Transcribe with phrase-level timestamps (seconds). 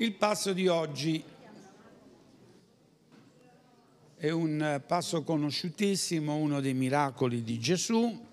[0.00, 1.22] Il passo di oggi
[4.16, 8.26] è un passo conosciutissimo, uno dei miracoli di Gesù.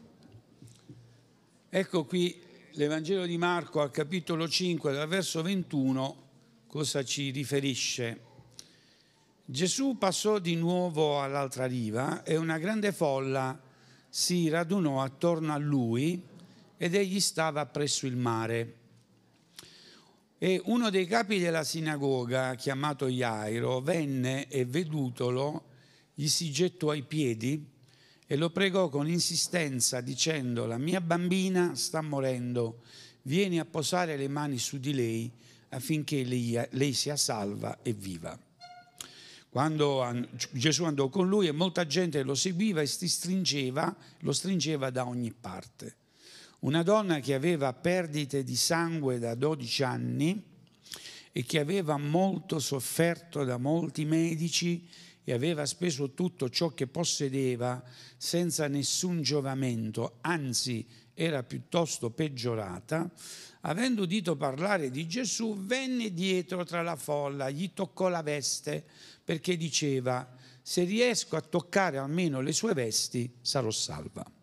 [1.67, 2.41] Ecco qui
[2.71, 6.15] l'Evangelo di Marco al capitolo 5, dal verso 21,
[6.67, 8.21] cosa ci riferisce.
[9.43, 13.59] Gesù passò di nuovo all'altra riva e una grande folla
[14.07, 16.23] si radunò attorno a lui
[16.77, 18.86] ed egli stava presso il mare.
[20.39, 25.63] E uno dei capi della sinagoga, chiamato Iairo, venne e vedutolo,
[26.13, 27.65] gli si gettò ai piedi
[28.27, 32.83] e lo pregò con insistenza dicendo, la mia bambina sta morendo,
[33.23, 35.31] vieni a posare le mani su di lei
[35.69, 38.39] affinché lei, lei sia salva e viva.
[39.49, 45.07] Quando Gesù andò con lui e molta gente lo seguiva e stringeva, lo stringeva da
[45.07, 45.95] ogni parte.
[46.59, 50.43] Una donna che aveva perdite di sangue da 12 anni
[51.31, 54.89] e che aveva molto sofferto da molti medici
[55.23, 57.83] e aveva speso tutto ciò che possedeva
[58.17, 63.11] senza nessun giovamento, anzi era piuttosto peggiorata,
[63.61, 68.83] avendo udito parlare di Gesù, venne dietro tra la folla, gli toccò la veste
[69.23, 70.27] perché diceva,
[70.61, 74.36] se riesco a toccare almeno le sue vesti, sarò salva.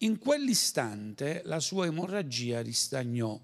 [0.00, 3.40] In quell'istante la sua emorragia ristagnò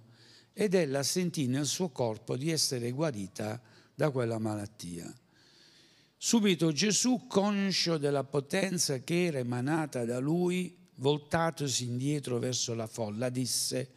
[0.53, 3.59] ed ella sentì nel suo corpo di essere guarita
[3.95, 5.11] da quella malattia.
[6.15, 13.31] Subito Gesù, conscio della potenza che era emanata da lui, voltatosi indietro verso la folla,
[13.31, 13.93] disse,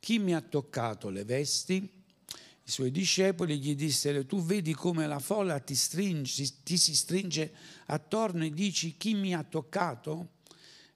[0.00, 1.76] chi mi ha toccato le vesti?
[1.76, 7.52] I suoi discepoli gli dissero, tu vedi come la folla ti, stringe, ti si stringe
[7.86, 10.38] attorno e dici, chi mi ha toccato?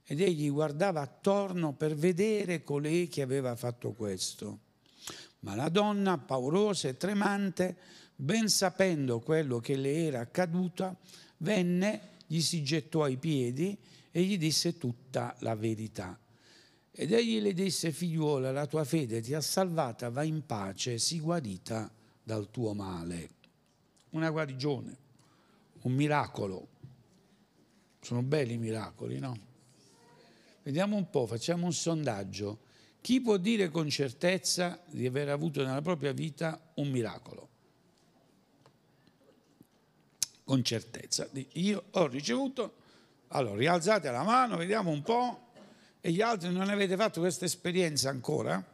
[0.07, 4.61] Ed egli guardava attorno per vedere colei che aveva fatto questo.
[5.41, 7.77] Ma la donna, paurosa e tremante,
[8.15, 10.99] ben sapendo quello che le era accaduto,
[11.39, 13.77] venne, gli si gettò ai piedi
[14.11, 16.19] e gli disse tutta la verità.
[16.91, 21.21] Ed egli le disse, figliuola, la tua fede ti ha salvata, va in pace, sii
[21.21, 21.91] guarita
[22.23, 23.31] dal tuo male.
[24.11, 24.97] Una guarigione,
[25.83, 26.69] un miracolo.
[28.01, 29.53] Sono belli i miracoli, no?
[30.65, 32.61] Vediamo un po', facciamo un sondaggio.
[33.03, 37.49] Chi può dire con certezza di aver avuto nella propria vita un miracolo?
[40.43, 41.29] Con certezza.
[41.53, 42.77] Io ho ricevuto,
[43.29, 45.53] allora rialzate la mano, vediamo un po',
[46.01, 48.65] e gli altri non avete fatto questa esperienza ancora?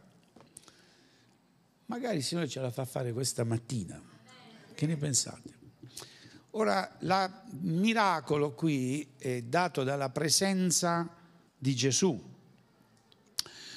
[1.87, 4.01] Magari il Signore ce la fa fare questa mattina.
[4.75, 5.59] Che ne pensate?
[6.51, 11.17] Ora, il miracolo qui è dato dalla presenza
[11.61, 12.19] di Gesù.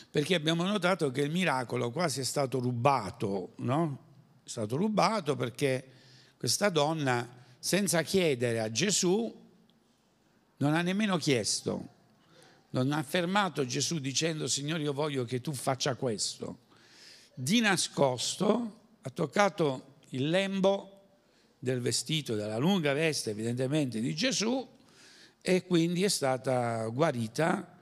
[0.10, 4.00] Perché abbiamo notato che il miracolo quasi è stato rubato, no?
[4.44, 5.86] È stato rubato perché
[6.38, 7.28] questa donna,
[7.60, 9.42] senza chiedere a Gesù,
[10.58, 11.90] non ha nemmeno chiesto,
[12.70, 16.60] non ha fermato Gesù dicendo Signore io voglio che tu faccia questo.
[17.34, 21.02] Di nascosto ha toccato il lembo
[21.60, 24.70] del vestito, della lunga veste evidentemente di Gesù
[25.42, 27.73] e quindi è stata guarita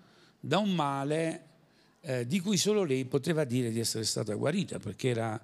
[0.41, 1.45] da un male
[2.01, 5.39] eh, di cui solo lei poteva dire di essere stata guarita, perché era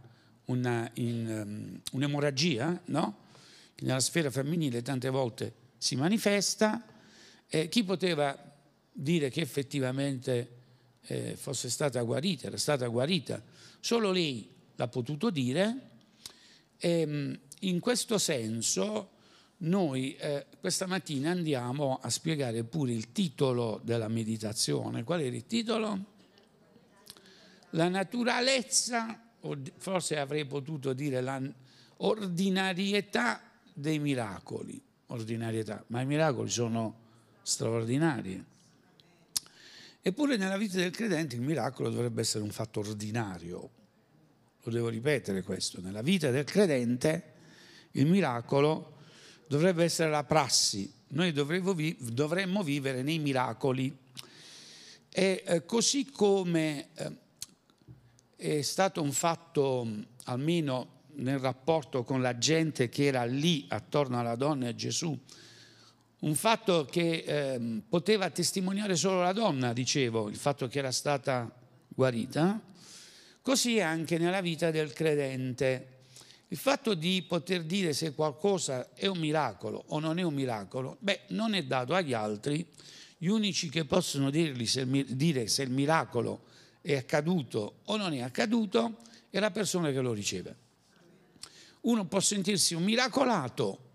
[0.45, 3.25] una, in, um, un'emorragia, no?
[3.75, 6.83] che nella sfera femminile tante volte si manifesta.
[7.47, 8.35] Eh, chi poteva
[8.91, 10.55] dire che effettivamente
[11.01, 13.41] eh, fosse stata guarita, era stata guarita?
[13.79, 15.89] Solo lei l'ha potuto dire.
[16.77, 19.16] E, ehm, in questo senso
[19.59, 25.03] noi eh, questa mattina andiamo a spiegare pure il titolo della meditazione.
[25.03, 26.05] Qual era il titolo?
[27.71, 33.41] La naturalezza, o forse avrei potuto dire l'ordinarietà
[33.73, 34.81] dei miracoli.
[35.07, 37.05] Ordinarietà, ma i miracoli sono
[37.41, 38.45] straordinari.
[40.01, 43.71] Eppure nella vita del credente il miracolo dovrebbe essere un fatto ordinario.
[44.63, 45.81] Lo devo ripetere questo.
[45.81, 47.33] Nella vita del credente
[47.91, 48.96] il miracolo
[49.47, 53.95] dovrebbe essere la prassi, noi dovremmo vivere nei miracoli.
[55.09, 57.11] E eh, così come eh,
[58.35, 59.87] è stato un fatto,
[60.25, 65.17] almeno nel rapporto con la gente che era lì attorno alla donna e a Gesù,
[66.19, 71.51] un fatto che eh, poteva testimoniare solo la donna, dicevo, il fatto che era stata
[71.87, 72.59] guarita,
[73.41, 75.96] così anche nella vita del credente.
[76.49, 80.95] Il fatto di poter dire se qualcosa è un miracolo o non è un miracolo,
[80.99, 82.65] beh, non è dato agli altri.
[83.17, 86.43] Gli unici che possono se dire se il miracolo
[86.81, 88.97] è accaduto o non è accaduto
[89.29, 90.55] è la persona che lo riceve.
[91.81, 93.85] uno può sentirsi un miracolato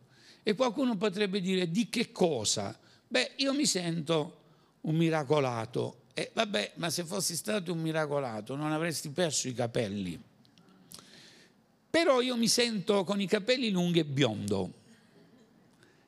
[0.43, 2.79] e qualcuno potrebbe dire di che cosa?
[3.09, 4.41] Beh, io mi sento
[4.83, 6.01] un miracolato.
[6.15, 10.21] E vabbè, ma se fossi stato un miracolato non avresti perso i capelli.
[11.93, 14.73] Però io mi sento con i capelli lunghi e biondo.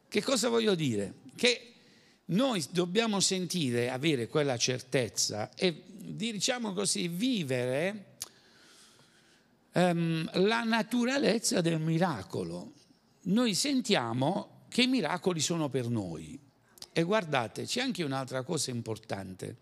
[0.08, 1.12] Che cosa voglio dire?
[1.36, 1.72] Che
[2.26, 8.16] noi dobbiamo sentire, avere quella certezza e diciamo così, vivere
[9.74, 12.72] um, la naturalezza del miracolo.
[13.24, 16.40] Noi sentiamo che i miracoli sono per noi.
[16.94, 19.58] E guardate, c'è anche un'altra cosa importante.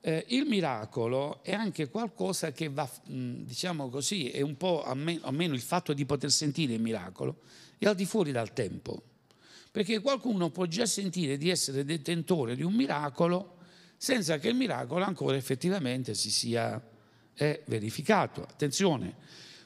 [0.00, 5.60] Eh, il miracolo è anche qualcosa che va, diciamo così, è un po' almeno, il
[5.60, 7.40] fatto di poter sentire il miracolo,
[7.78, 9.02] è al di fuori dal tempo.
[9.70, 13.56] Perché qualcuno può già sentire di essere detentore di un miracolo
[13.96, 16.80] senza che il miracolo ancora effettivamente si sia
[17.34, 18.42] eh, verificato.
[18.42, 19.14] Attenzione,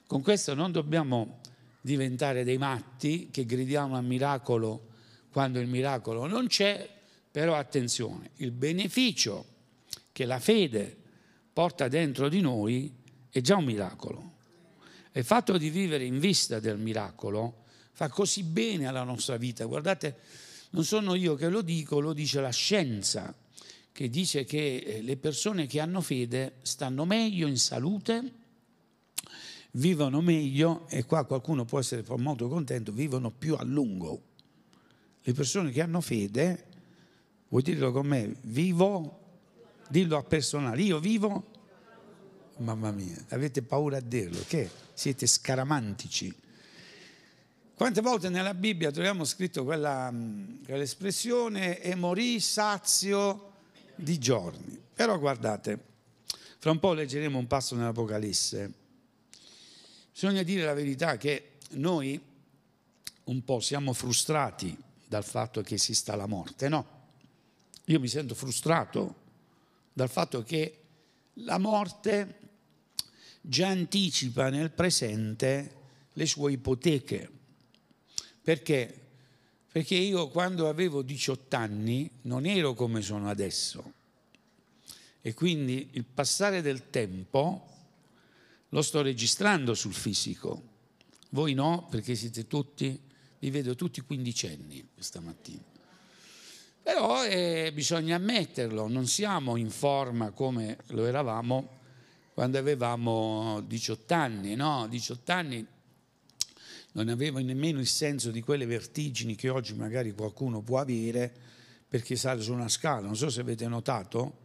[0.06, 1.40] con questo non dobbiamo
[1.80, 4.88] diventare dei matti che gridiamo al miracolo
[5.30, 6.88] quando il miracolo non c'è,
[7.30, 9.51] però attenzione, il beneficio
[10.12, 10.96] che la fede
[11.52, 12.92] porta dentro di noi
[13.30, 14.30] è già un miracolo.
[15.12, 19.64] il fatto di vivere in vista del miracolo fa così bene alla nostra vita.
[19.64, 20.16] Guardate,
[20.70, 23.34] non sono io che lo dico, lo dice la scienza
[23.92, 28.32] che dice che eh, le persone che hanno fede stanno meglio in salute,
[29.72, 34.30] vivono meglio e qua qualcuno può essere molto contento, vivono più a lungo.
[35.22, 36.66] Le persone che hanno fede,
[37.48, 39.21] vuoi dirlo con me, vivo,
[39.92, 41.44] dillo a personale, io vivo,
[42.56, 46.34] mamma mia, avete paura a dirlo, che siete scaramantici.
[47.74, 53.50] Quante volte nella Bibbia troviamo scritto quella, mm, quell'espressione e morì sazio
[53.94, 54.80] di giorni.
[54.94, 55.78] Però guardate,
[56.58, 58.72] fra un po' leggeremo un passo nell'Apocalisse.
[60.10, 62.18] Bisogna dire la verità che noi
[63.24, 64.74] un po' siamo frustrati
[65.06, 67.00] dal fatto che esista la morte, no?
[67.86, 69.21] Io mi sento frustrato
[69.92, 70.78] dal fatto che
[71.34, 72.38] la morte
[73.40, 75.80] già anticipa nel presente
[76.12, 77.30] le sue ipoteche.
[78.42, 79.00] Perché?
[79.70, 84.00] Perché io quando avevo 18 anni non ero come sono adesso.
[85.20, 87.68] E quindi il passare del tempo
[88.68, 90.70] lo sto registrando sul fisico.
[91.30, 93.00] Voi no, perché siete tutti,
[93.38, 95.71] vi vedo tutti quindicenni questa mattina.
[96.82, 101.80] Però eh, bisogna ammetterlo, non siamo in forma come lo eravamo
[102.34, 104.88] quando avevamo 18 anni, no?
[104.88, 105.66] 18 anni
[106.92, 111.32] non avevo nemmeno il senso di quelle vertigini che oggi magari qualcuno può avere
[111.88, 113.06] perché sale su una scala.
[113.06, 114.38] Non so se avete notato,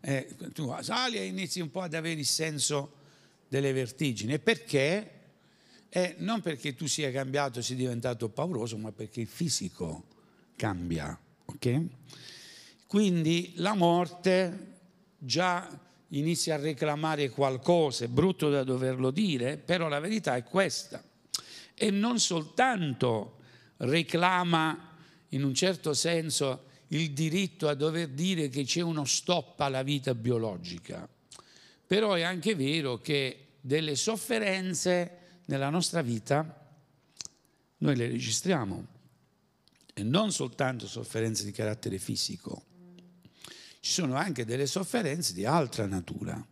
[0.00, 2.92] eh, tu sali e inizi un po' ad avere il senso
[3.48, 4.38] delle vertigini.
[4.38, 5.10] Perché?
[5.88, 10.04] Eh, non perché tu sia cambiato e sia diventato pauroso, ma perché il fisico
[10.56, 11.18] cambia.
[11.46, 11.88] Okay?
[12.86, 14.72] Quindi la morte
[15.18, 21.02] già inizia a reclamare qualcosa, è brutto da doverlo dire, però la verità è questa
[21.74, 23.38] e non soltanto
[23.78, 24.92] reclama
[25.30, 30.14] in un certo senso il diritto a dover dire che c'è uno stop alla vita
[30.14, 31.08] biologica,
[31.86, 36.62] però è anche vero che delle sofferenze nella nostra vita
[37.78, 38.86] noi le registriamo
[39.94, 42.64] e non soltanto sofferenze di carattere fisico,
[43.80, 46.44] ci sono anche delle sofferenze di altra natura.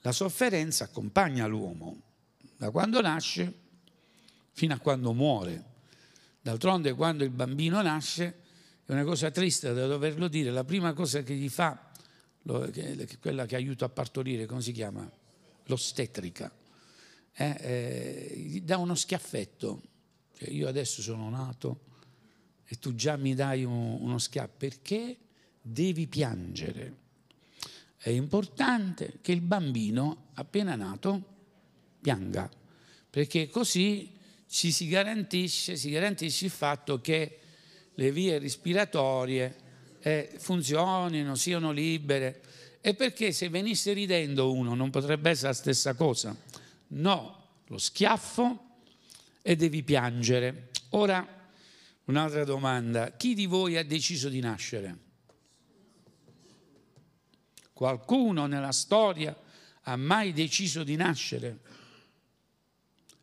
[0.00, 2.00] La sofferenza accompagna l'uomo
[2.56, 3.52] da quando nasce
[4.52, 5.74] fino a quando muore.
[6.40, 8.42] D'altronde quando il bambino nasce
[8.84, 11.90] è una cosa triste da doverlo dire, la prima cosa che gli fa,
[13.20, 15.10] quella che aiuta a partorire, come si chiama?
[15.64, 16.54] L'ostetrica,
[17.32, 19.82] eh, eh, gli dà uno schiaffetto.
[20.38, 21.80] Cioè io adesso sono nato
[22.66, 25.16] e tu già mi dai uno, uno schiaffo perché
[25.60, 27.04] devi piangere.
[27.96, 31.34] È importante che il bambino appena nato
[32.00, 32.48] pianga,
[33.08, 34.12] perché così
[34.48, 37.38] ci si garantisce, si garantisce il fatto che
[37.94, 39.56] le vie respiratorie
[40.00, 42.42] eh, funzionino, siano libere.
[42.80, 46.36] E perché se venisse ridendo uno non potrebbe essere la stessa cosa?
[46.88, 48.76] No, lo schiaffo
[49.42, 50.68] e devi piangere.
[50.90, 51.35] Ora,
[52.06, 53.12] un'altra domanda.
[53.12, 55.04] Chi di voi ha deciso di nascere?
[57.72, 59.36] Qualcuno nella storia
[59.82, 61.60] ha mai deciso di nascere?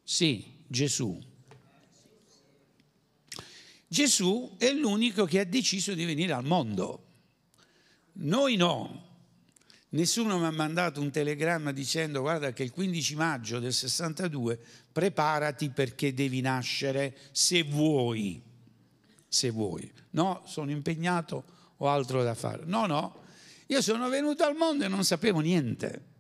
[0.04, 1.32] Sì, Gesù.
[3.88, 7.06] Gesù è l'unico che ha deciso di venire al mondo.
[8.14, 9.12] Noi no.
[9.90, 14.60] nessuno mi ha mandato un telegramma dicendo guarda che il 15 maggio del 62
[14.92, 18.42] preparati perché devi nascere se vuoi,
[19.34, 19.92] se vuoi.
[20.12, 21.44] No, sono impegnato,
[21.78, 22.66] ho altro da fare.
[22.66, 23.22] No, no,
[23.66, 26.12] io sono venuto al mondo e non sapevo niente.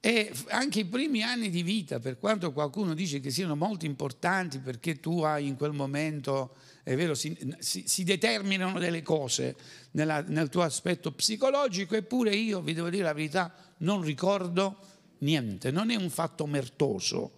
[0.00, 4.58] E anche i primi anni di vita, per quanto qualcuno dice che siano molto importanti
[4.58, 9.54] perché tu hai in quel momento, è vero, si, si, si determinano delle cose
[9.92, 14.78] nella, nel tuo aspetto psicologico, eppure io, vi devo dire la verità, non ricordo
[15.18, 17.34] niente, non è un fatto mertoso,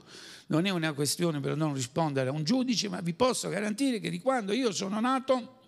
[0.50, 4.11] non è una questione per non rispondere a un giudice, ma vi posso garantire che
[4.11, 5.59] di quando io sono nato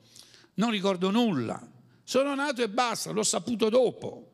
[0.55, 1.61] non ricordo nulla.
[2.05, 4.31] Sono nato e basta, l'ho saputo dopo.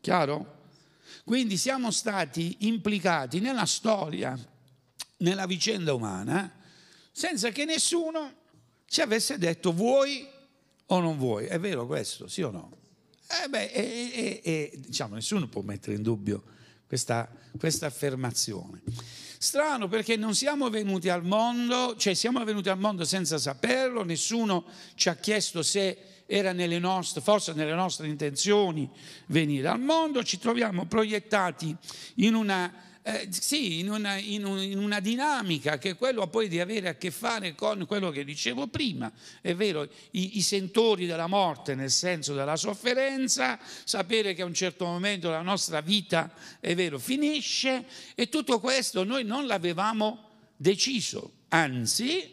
[0.00, 0.62] Chiaro?
[1.24, 4.38] Quindi siamo stati implicati nella storia,
[5.18, 6.52] nella vicenda umana,
[7.10, 8.32] senza che nessuno
[8.86, 10.26] ci avesse detto vuoi
[10.86, 11.46] o non vuoi.
[11.46, 12.76] È vero questo, sì o no?
[13.42, 16.44] Eh beh, e, e, e, diciamo, nessuno può mettere in dubbio
[16.86, 17.28] questa,
[17.58, 18.82] questa affermazione.
[19.44, 24.64] Strano perché non siamo venuti al mondo, cioè siamo venuti al mondo senza saperlo, nessuno
[24.94, 28.90] ci ha chiesto se era nelle nostre, forse nelle nostre intenzioni
[29.26, 31.76] venire al mondo, ci troviamo proiettati
[32.16, 32.72] in una,
[33.06, 36.88] eh, sì, in una, in, un, in una, dinamica che è quello poi di avere
[36.88, 41.74] a che fare con quello che dicevo prima, è vero, i, i sentori della morte
[41.74, 46.98] nel senso della sofferenza, sapere che a un certo momento la nostra vita, è vero,
[46.98, 47.84] finisce
[48.14, 52.32] e tutto questo noi non l'avevamo deciso, anzi,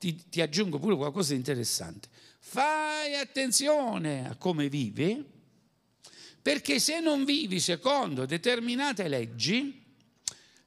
[0.00, 2.08] ti, ti aggiungo pure qualcosa di interessante.
[2.40, 5.24] Fai attenzione a come vivi,
[6.42, 9.80] perché se non vivi secondo determinate leggi,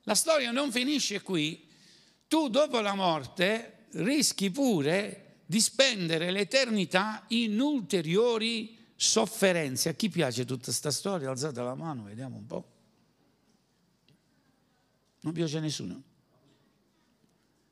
[0.05, 1.67] la storia non finisce qui,
[2.27, 9.89] tu dopo la morte rischi pure di spendere l'eternità in ulteriori sofferenze.
[9.89, 11.29] A chi piace tutta questa storia?
[11.29, 12.71] Alzate la mano, vediamo un po'.
[15.21, 16.03] Non piace a nessuno.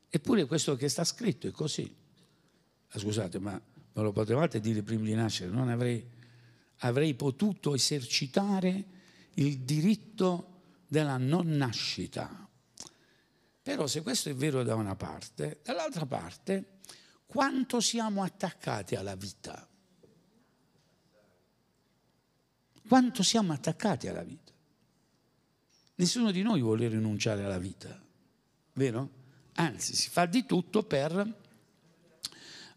[0.10, 1.92] Eppure questo che sta scritto è così.
[2.90, 6.04] Ah, scusate, ma me lo potevate dire prima di nascere, non avrei,
[6.78, 8.86] avrei potuto esercitare
[9.36, 10.53] il diritto
[10.94, 12.48] della non nascita.
[13.64, 16.82] Però se questo è vero da una parte, dall'altra parte,
[17.26, 19.68] quanto siamo attaccati alla vita?
[22.88, 24.52] Quanto siamo attaccati alla vita?
[25.96, 28.00] Nessuno di noi vuole rinunciare alla vita,
[28.74, 29.10] vero?
[29.54, 31.42] Anzi, si fa di tutto per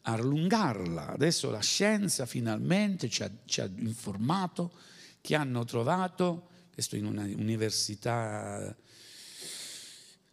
[0.00, 1.08] allungarla.
[1.08, 4.72] Adesso la scienza finalmente ci ha, ci ha informato
[5.20, 8.76] che hanno trovato, questo in un'università,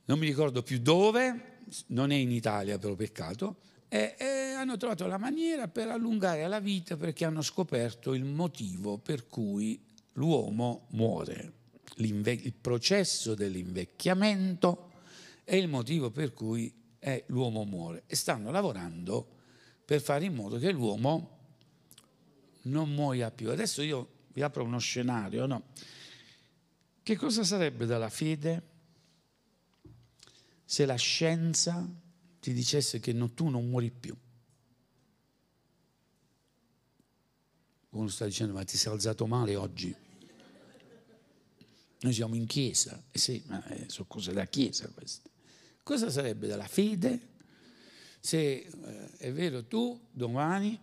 [0.04, 5.08] non mi ricordo più dove, non è in Italia però peccato, e, e hanno trovato
[5.08, 9.82] la maniera per allungare la vita perché hanno scoperto il motivo per cui
[10.16, 11.54] l'uomo muore.
[11.96, 14.92] il processo dell'invecchiamento
[15.46, 19.26] è il motivo per cui eh, l'uomo muore e stanno lavorando
[19.86, 21.38] per fare in modo che l'uomo
[22.64, 23.50] non muoia più.
[23.50, 25.68] Adesso io vi apro uno scenario, no?
[27.04, 28.72] Che cosa sarebbe dalla fede
[30.64, 31.86] se la scienza
[32.40, 34.16] ti dicesse che no, tu non muori più?
[37.90, 39.94] Uno sta dicendo, ma ti sei alzato male oggi?
[42.00, 45.30] Noi siamo in chiesa, eh sì, ma eh, sono cose da chiesa queste.
[45.84, 47.32] Cosa sarebbe dalla fede
[48.22, 50.80] se eh, è vero tu domani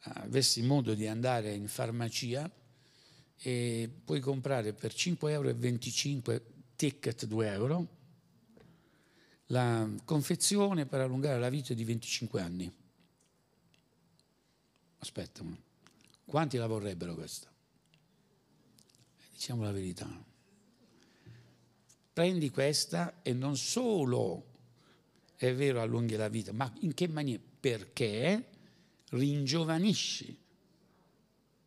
[0.00, 2.50] avessi modo di andare in farmacia
[3.40, 7.96] e puoi comprare per 5,25 euro ticket 2 euro
[9.46, 12.72] la confezione per allungare la vita di 25 anni.
[14.98, 15.42] Aspetta,
[16.24, 17.50] quanti la vorrebbero questa?
[19.32, 20.24] Diciamo la verità.
[22.12, 24.46] Prendi questa e non solo
[25.36, 27.42] è vero allunghi la vita, ma in che maniera?
[27.60, 28.48] Perché
[29.10, 30.36] ringiovanisci.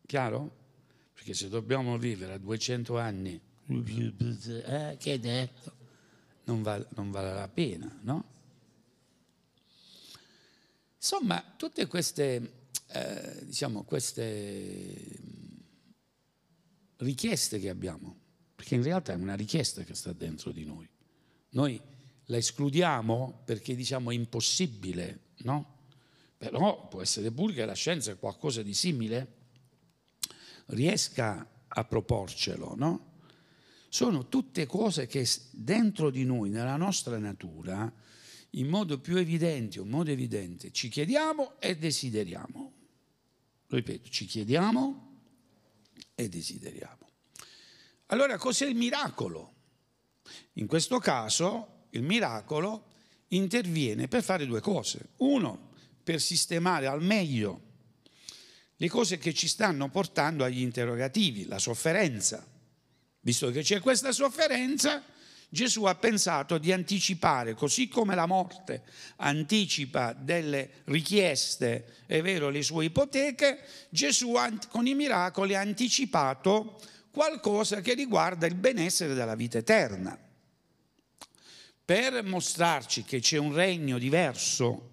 [0.06, 0.60] Chiaro?
[1.22, 5.76] Perché se dobbiamo vivere a 200 anni, eh, che detto,
[6.46, 8.26] non, val, non vale la pena, no?
[10.96, 15.20] Insomma, tutte queste, eh, diciamo, queste
[16.98, 18.18] richieste che abbiamo,
[18.56, 20.90] perché in realtà è una richiesta che sta dentro di noi.
[21.50, 21.80] Noi
[22.26, 25.82] la escludiamo perché diciamo è impossibile, no?
[26.36, 29.41] Però può essere pure che la scienza è qualcosa di simile
[30.72, 33.10] riesca a proporcelo, no?
[33.90, 37.92] Sono tutte cose che dentro di noi, nella nostra natura,
[38.52, 42.74] in modo più evidente in modo evidente, ci chiediamo e desideriamo.
[43.68, 45.20] Ripeto, ci chiediamo
[46.16, 47.10] e desideriamo.
[48.08, 49.54] Allora cos'è il miracolo?
[50.54, 52.88] In questo caso il miracolo
[53.30, 55.12] interviene per fare due cose.
[55.18, 55.70] Uno,
[56.04, 57.71] per sistemare al meglio
[58.82, 62.44] le cose che ci stanno portando agli interrogativi, la sofferenza.
[63.20, 65.04] Visto che c'è questa sofferenza,
[65.50, 68.82] Gesù ha pensato di anticipare, così come la morte
[69.18, 73.60] anticipa delle richieste, è vero, le sue ipoteche,
[73.90, 74.34] Gesù
[74.70, 80.18] con i miracoli ha anticipato qualcosa che riguarda il benessere della vita eterna.
[81.86, 84.90] Per mostrarci che c'è un regno diverso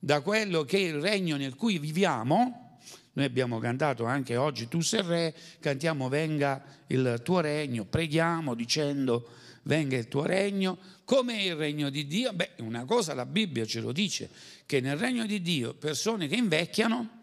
[0.00, 2.69] da quello che è il regno nel cui viviamo,
[3.12, 9.28] noi abbiamo cantato anche oggi Tu sei re, cantiamo venga il tuo regno, preghiamo dicendo
[9.64, 10.78] venga il tuo regno.
[11.04, 12.32] Com'è il regno di Dio?
[12.32, 14.30] Beh, una cosa la Bibbia ce lo dice,
[14.64, 17.18] che nel regno di Dio persone che invecchiano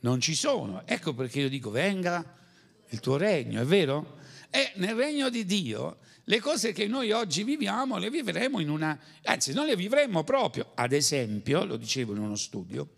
[0.00, 0.82] non ci sono.
[0.86, 2.36] Ecco perché io dico venga
[2.88, 4.16] il tuo regno, è vero?
[4.50, 8.98] E nel regno di Dio le cose che noi oggi viviamo le vivremo in una,
[9.24, 10.72] anzi non le vivremo proprio.
[10.74, 12.90] Ad esempio, lo dicevo in uno studio,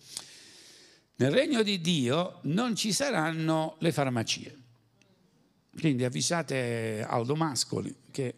[1.20, 4.58] nel regno di Dio non ci saranno le farmacie.
[5.78, 8.34] Quindi avvisate Aldo Mascoli che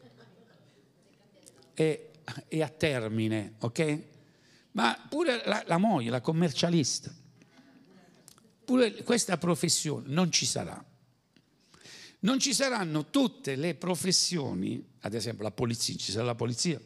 [1.75, 2.11] è,
[2.49, 4.03] è a termine, ok?
[4.73, 7.15] Ma pure la, la moglie, la commercialista,
[8.65, 10.85] pure questa professione non ci sarà
[12.21, 16.81] non ci saranno tutte le professioni, ad esempio la polizia, ci sarà la polizia.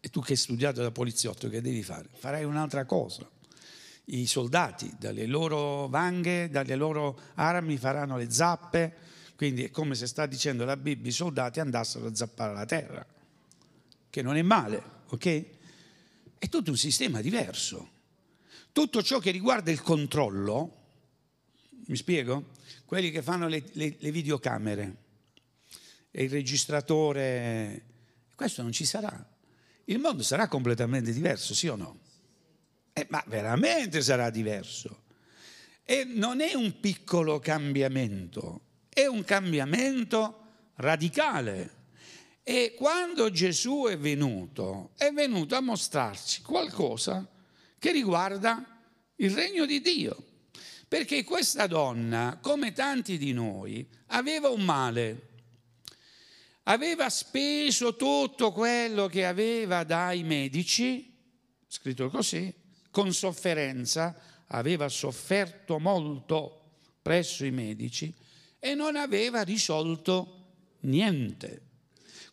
[0.00, 2.08] E tu che hai studiato da poliziotto, che devi fare?
[2.12, 3.28] Farai un'altra cosa.
[4.12, 8.94] I soldati, dalle loro vanghe, dalle loro armi faranno le zappe,
[9.36, 13.06] quindi è come se sta dicendo la Bibbia, i soldati andassero a zappare la terra,
[14.08, 15.44] che non è male, ok?
[16.38, 17.98] È tutto un sistema diverso.
[18.72, 20.76] Tutto ciò che riguarda il controllo,
[21.86, 22.58] mi spiego?
[22.90, 24.96] quelli che fanno le, le, le videocamere
[26.10, 27.84] e il registratore,
[28.34, 29.24] questo non ci sarà.
[29.84, 31.99] Il mondo sarà completamente diverso, sì o no?
[32.92, 35.04] Eh, ma veramente sarà diverso.
[35.84, 40.40] E non è un piccolo cambiamento, è un cambiamento
[40.76, 41.78] radicale.
[42.42, 47.28] E quando Gesù è venuto, è venuto a mostrarci qualcosa
[47.78, 48.64] che riguarda
[49.16, 50.24] il regno di Dio.
[50.88, 55.28] Perché questa donna, come tanti di noi, aveva un male.
[56.64, 61.16] Aveva speso tutto quello che aveva dai medici,
[61.66, 62.52] scritto così,
[62.90, 64.14] con sofferenza,
[64.48, 66.60] aveva sofferto molto
[67.02, 68.12] presso i medici
[68.58, 70.36] e non aveva risolto
[70.80, 71.62] niente.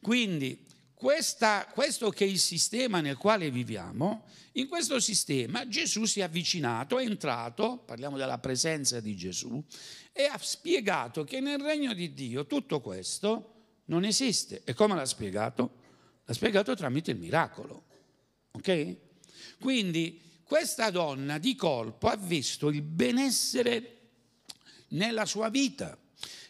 [0.02, 6.22] Quindi questa, questo che è il sistema nel quale viviamo, in questo sistema Gesù si
[6.22, 9.64] è avvicinato, è entrato, parliamo della presenza di Gesù,
[10.12, 13.54] e ha spiegato che nel regno di Dio tutto questo
[13.86, 14.62] non esiste.
[14.64, 15.72] E come l'ha spiegato?
[16.26, 17.84] L'ha spiegato tramite il miracolo.
[18.54, 18.96] Ok?
[19.60, 23.98] Quindi questa donna di colpo ha visto il benessere
[24.90, 25.98] nella sua vita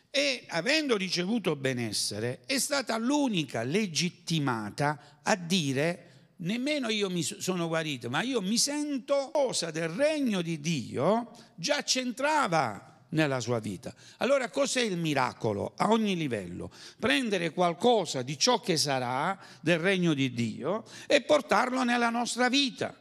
[0.10, 6.04] e avendo ricevuto benessere è stata l'unica legittimata a dire
[6.38, 11.82] nemmeno io mi sono guarito, ma io mi sento cosa del regno di Dio già
[11.82, 13.94] c'entrava nella sua vita.
[14.18, 16.72] Allora cos'è il miracolo a ogni livello?
[17.00, 22.96] Prendere qualcosa di ciò che sarà del regno di Dio e portarlo nella nostra vita.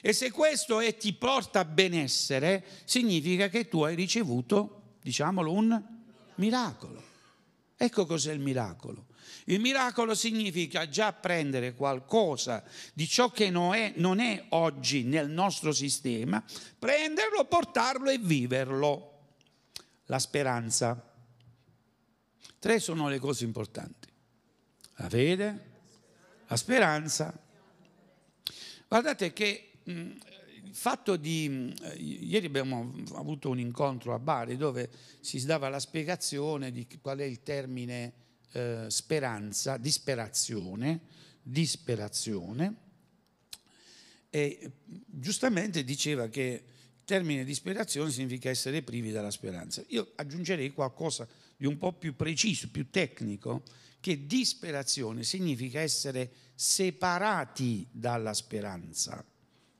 [0.00, 5.82] E se questo è, ti porta benessere, significa che tu hai ricevuto, diciamolo, un
[6.36, 7.02] miracolo.
[7.76, 9.06] Ecco cos'è il miracolo.
[9.48, 15.28] Il miracolo significa già prendere qualcosa di ciò che non è, non è, oggi nel
[15.28, 16.42] nostro sistema,
[16.78, 19.12] prenderlo, portarlo e viverlo.
[20.06, 21.14] La speranza.
[22.58, 24.08] Tre sono le cose importanti.
[24.96, 25.70] La fede,
[26.46, 27.38] la speranza.
[28.88, 30.12] Guardate che mh,
[30.72, 31.74] fatto di...
[31.82, 37.18] Eh, ieri abbiamo avuto un incontro a Bari dove si dava la spiegazione di qual
[37.18, 38.12] è il termine
[38.52, 41.00] eh, speranza, disperazione,
[41.42, 42.84] disperazione,
[44.28, 44.72] e
[45.06, 46.62] giustamente diceva che
[46.98, 49.82] il termine disperazione significa essere privi della speranza.
[49.88, 53.62] Io aggiungerei qualcosa di un po' più preciso, più tecnico,
[54.00, 59.24] che disperazione significa essere separati dalla speranza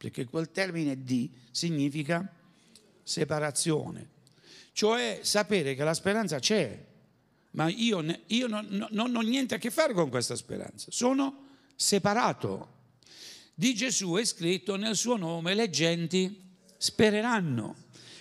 [0.07, 2.33] perché quel termine di significa
[3.03, 4.09] separazione,
[4.73, 6.81] cioè sapere che la speranza c'è,
[7.53, 12.75] ma io, io non, non ho niente a che fare con questa speranza, sono separato.
[13.53, 16.41] Di Gesù è scritto nel suo nome le genti
[16.77, 17.75] spereranno.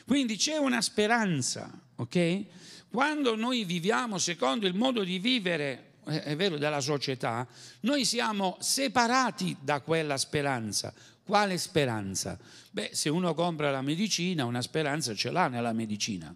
[0.07, 2.45] Quindi c'è una speranza, ok?
[2.89, 7.47] Quando noi viviamo secondo il modo di vivere, è vero, della società,
[7.81, 10.91] noi siamo separati da quella speranza.
[11.25, 12.37] Quale speranza?
[12.69, 16.33] Beh, se uno compra la medicina, una speranza ce l'ha nella medicina,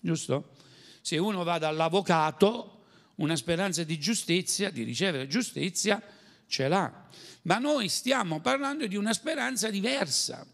[0.00, 0.56] giusto?
[1.00, 2.82] Se uno va dall'avvocato,
[3.16, 6.02] una speranza di giustizia, di ricevere giustizia,
[6.48, 7.08] ce l'ha.
[7.42, 10.44] Ma noi stiamo parlando di una speranza diversa.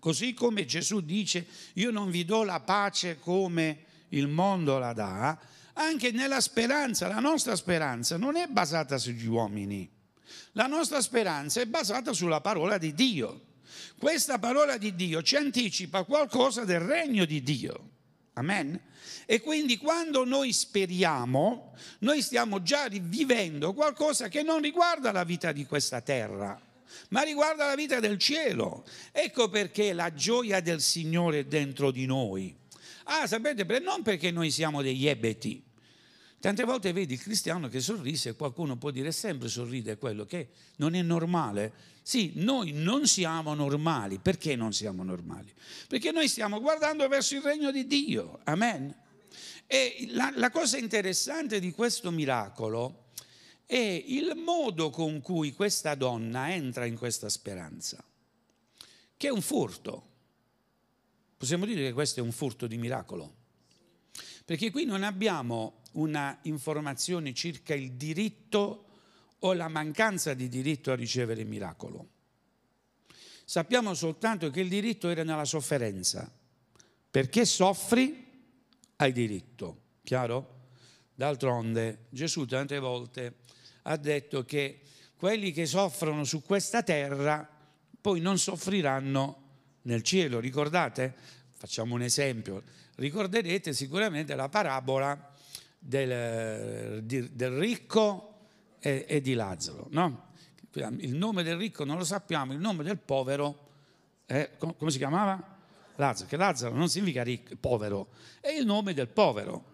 [0.00, 5.38] Così come Gesù dice, io non vi do la pace come il mondo la dà,
[5.74, 9.88] anche nella speranza, la nostra speranza non è basata sugli uomini,
[10.52, 13.48] la nostra speranza è basata sulla parola di Dio.
[13.98, 17.88] Questa parola di Dio ci anticipa qualcosa del regno di Dio.
[18.34, 18.80] Amen.
[19.26, 25.52] E quindi quando noi speriamo, noi stiamo già vivendo qualcosa che non riguarda la vita
[25.52, 26.60] di questa terra,
[27.10, 28.84] ma riguarda la vita del cielo.
[29.12, 32.56] Ecco perché la gioia del Signore è dentro di noi.
[33.04, 35.62] Ah, sapete, non perché noi siamo degli ebeti.
[36.40, 40.48] Tante volte vedi il cristiano che sorrise e qualcuno può dire sempre sorride quello che
[40.76, 41.70] non è normale.
[42.00, 44.18] Sì, noi non siamo normali.
[44.18, 45.52] Perché non siamo normali?
[45.86, 48.40] Perché noi stiamo guardando verso il regno di Dio.
[48.44, 48.94] Amen.
[49.66, 53.08] E la, la cosa interessante di questo miracolo
[53.66, 53.76] è
[54.06, 58.02] il modo con cui questa donna entra in questa speranza,
[59.16, 60.08] che è un furto.
[61.36, 63.34] Possiamo dire che questo è un furto di miracolo,
[64.44, 68.86] perché qui non abbiamo una informazione circa il diritto
[69.40, 72.08] o la mancanza di diritto a ricevere il miracolo.
[73.44, 76.30] Sappiamo soltanto che il diritto era nella sofferenza.
[77.10, 78.28] Perché soffri?
[78.96, 79.80] hai diritto.
[80.04, 80.58] Chiaro?
[81.14, 83.36] D'altronde Gesù tante volte
[83.82, 84.80] ha detto che
[85.16, 87.48] quelli che soffrono su questa terra
[88.00, 89.48] poi non soffriranno
[89.82, 90.38] nel cielo.
[90.38, 91.14] Ricordate?
[91.52, 92.62] Facciamo un esempio.
[92.96, 95.29] Ricorderete sicuramente la parabola
[95.80, 99.86] del, del ricco e, e, di Lazzaro.
[99.90, 100.28] No?
[100.72, 103.68] Il nome del ricco non lo sappiamo, il nome del povero,
[104.26, 105.58] eh, come si chiamava?
[105.96, 109.64] Lazzaro, che Lazzaro non significa ricco, povero, è il nome del povero.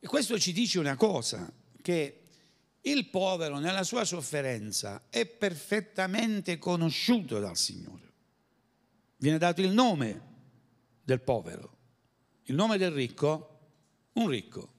[0.00, 2.20] E questo ci dice una cosa, che
[2.82, 8.12] il povero nella sua sofferenza è perfettamente conosciuto dal Signore.
[9.16, 10.26] Viene dato il nome
[11.02, 11.76] del povero,
[12.44, 13.57] il nome del ricco,
[14.18, 14.72] un ricco.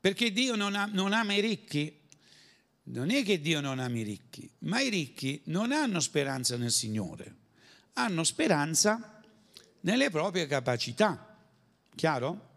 [0.00, 1.98] Perché Dio non, ha, non ama i ricchi?
[2.84, 6.72] Non è che Dio non ama i ricchi, ma i ricchi non hanno speranza nel
[6.72, 7.38] Signore
[7.94, 9.22] hanno speranza
[9.80, 11.36] nelle proprie capacità.
[11.94, 12.48] Chiaro?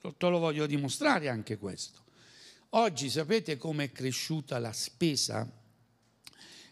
[0.00, 2.04] Te lo voglio dimostrare anche questo.
[2.70, 5.50] Oggi sapete come è cresciuta la spesa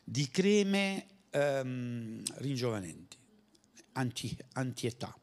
[0.05, 3.17] di creme ehm, ringiovanenti,
[3.93, 5.17] anti, antietà.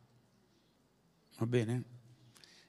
[1.37, 1.83] Va bene?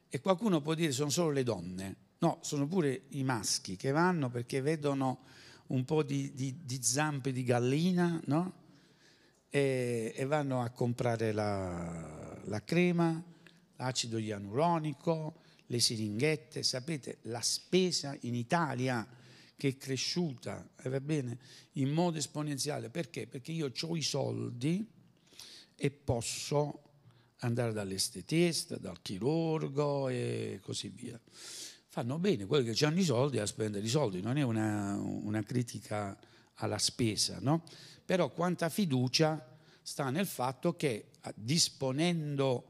[0.09, 1.97] E qualcuno può dire sono solo le donne.
[2.19, 5.21] No, sono pure i maschi che vanno perché vedono
[5.69, 8.65] un po' di, di, di zampe di gallina, no?
[9.57, 13.23] e, e vanno a comprare la, la crema,
[13.77, 16.63] l'acido ianuronico, le siringhette.
[16.63, 19.07] Sapete, la spesa in Italia
[19.57, 21.39] che è cresciuta, eh, va bene,
[21.73, 22.91] in modo esponenziale.
[22.91, 23.27] Perché?
[23.27, 24.87] Perché io ho i soldi
[25.75, 26.86] e posso
[27.41, 31.21] andare dall'estetista, dal chirurgo e così via.
[31.89, 35.43] Fanno bene quelli che hanno i soldi a spendere i soldi, non è una, una
[35.43, 36.19] critica
[36.55, 37.65] alla spesa, no?
[38.05, 42.67] Però quanta fiducia sta nel fatto che disponendo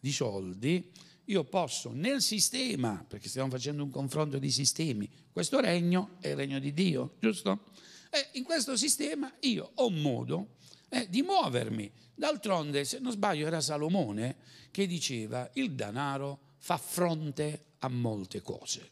[0.00, 0.90] di soldi
[1.26, 6.36] io posso nel sistema, perché stiamo facendo un confronto di sistemi, questo regno è il
[6.36, 7.66] regno di Dio, giusto?
[8.10, 10.56] E in questo sistema io ho modo
[10.88, 11.90] eh, di muovermi.
[12.20, 14.36] D'altronde, se non sbaglio, era Salomone
[14.70, 18.90] che diceva il denaro fa fronte a molte cose.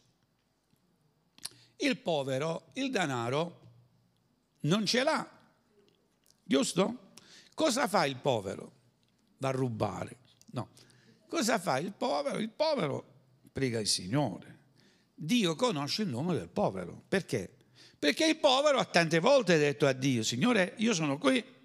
[1.75, 3.59] Il povero il denaro
[4.61, 5.29] non ce l'ha,
[6.43, 7.11] Giusto?
[7.53, 8.71] Cosa fa il povero?
[9.37, 10.17] Va a rubare.
[10.53, 10.69] No.
[11.27, 12.39] Cosa fa il povero?
[12.39, 13.05] Il povero
[13.51, 14.57] prega il Signore.
[15.13, 17.03] Dio conosce il nome del povero.
[17.07, 17.57] Perché?
[17.99, 21.57] Perché il povero ha tante volte detto a Dio, Signore, io sono qui.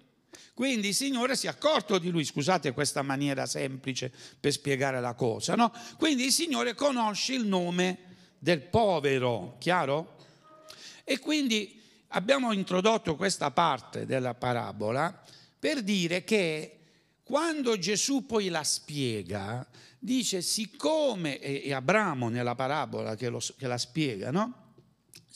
[0.55, 5.13] Quindi il Signore si è accorto di lui, scusate questa maniera semplice per spiegare la
[5.13, 5.69] cosa, no?
[5.97, 7.97] Quindi il Signore conosce il nome
[8.39, 10.15] del povero, chiaro?
[11.03, 11.77] E quindi
[12.09, 15.23] abbiamo introdotto questa parte della parabola
[15.59, 16.79] per dire che
[17.21, 19.67] quando Gesù poi la spiega,
[19.99, 24.64] dice siccome, e Abramo nella parabola che, lo, che la spiega, no?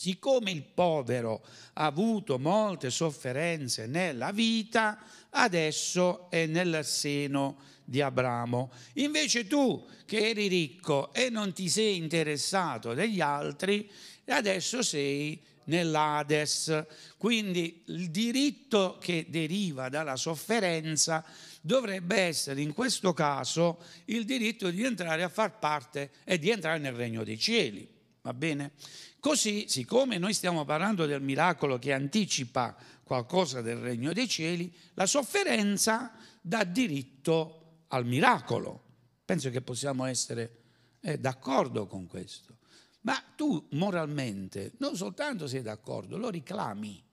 [0.02, 4.98] Siccome il povero ha avuto molte sofferenze nella vita,
[5.32, 8.72] adesso è nel seno di Abramo.
[8.94, 13.92] Invece tu che eri ricco e non ti sei interessato degli altri,
[14.28, 16.86] adesso sei nell'Ades.
[17.18, 21.26] Quindi il diritto che deriva dalla sofferenza
[21.60, 26.80] dovrebbe essere in questo caso il diritto di entrare a far parte e di entrare
[26.80, 27.98] nel regno dei cieli.
[28.30, 28.74] Va bene?
[29.20, 35.08] Così, siccome noi stiamo parlando del miracolo che anticipa qualcosa del regno dei cieli, la
[35.08, 38.84] sofferenza dà diritto al miracolo.
[39.26, 40.58] Penso che possiamo essere
[41.00, 42.58] eh, d'accordo con questo.
[43.02, 47.04] Ma tu moralmente non soltanto sei d'accordo, lo reclami.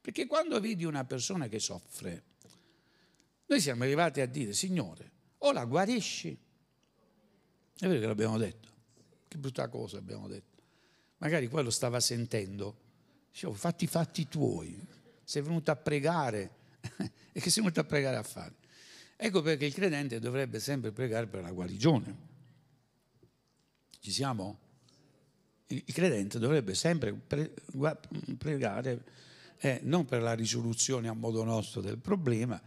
[0.00, 2.24] Perché quando vedi una persona che soffre,
[3.46, 6.36] noi siamo arrivati a dire, Signore, o la guarisci.
[7.78, 8.68] È vero che l'abbiamo detto.
[9.28, 10.47] Che brutta cosa abbiamo detto.
[11.18, 12.86] Magari quello stava sentendo.
[13.30, 14.78] Dicevo, fatti i fatti tuoi.
[15.24, 16.56] Sei venuto a pregare.
[17.32, 18.54] e che sei venuto a pregare a fare?
[19.16, 22.26] Ecco perché il credente dovrebbe sempre pregare per la guarigione.
[24.00, 24.66] Ci siamo?
[25.68, 27.14] il credente dovrebbe sempre
[28.38, 29.04] pregare
[29.58, 32.60] eh, non per la risoluzione a modo nostro del problema,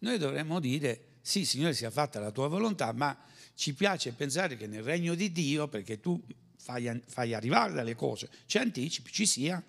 [0.00, 3.16] noi dovremmo dire sì Signore sia fatta la tua volontà, ma
[3.54, 6.22] ci piace pensare che nel regno di Dio, perché tu
[6.64, 9.62] fai, fai arrivare dalle cose, ci anticipi, ci sia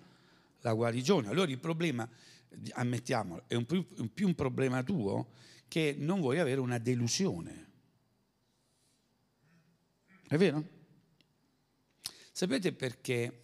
[0.60, 1.28] la guarigione.
[1.28, 2.08] Allora il problema,
[2.72, 5.32] ammettiamolo, è un più, un più un problema tuo
[5.68, 7.64] che non vuoi avere una delusione.
[10.26, 10.64] È vero?
[12.32, 13.40] Sapete perché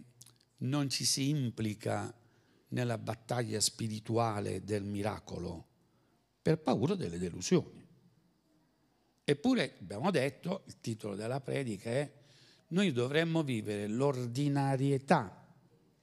[0.58, 2.12] non ci si implica
[2.68, 5.66] nella battaglia spirituale del miracolo?
[6.40, 7.86] Per paura delle delusioni.
[9.24, 12.21] Eppure, abbiamo detto, il titolo della predica è
[12.72, 15.46] noi dovremmo vivere l'ordinarietà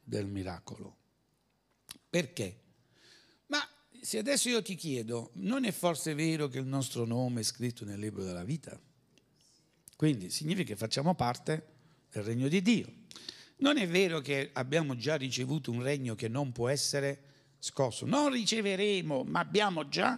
[0.03, 0.97] del miracolo.
[2.09, 2.61] Perché?
[3.47, 3.59] Ma
[4.01, 7.85] se adesso io ti chiedo, non è forse vero che il nostro nome è scritto
[7.85, 8.79] nel libro della vita?
[9.95, 11.65] Quindi significa che facciamo parte
[12.11, 12.87] del regno di Dio.
[13.57, 17.23] Non è vero che abbiamo già ricevuto un regno che non può essere
[17.59, 20.17] scosso, non riceveremo, ma abbiamo già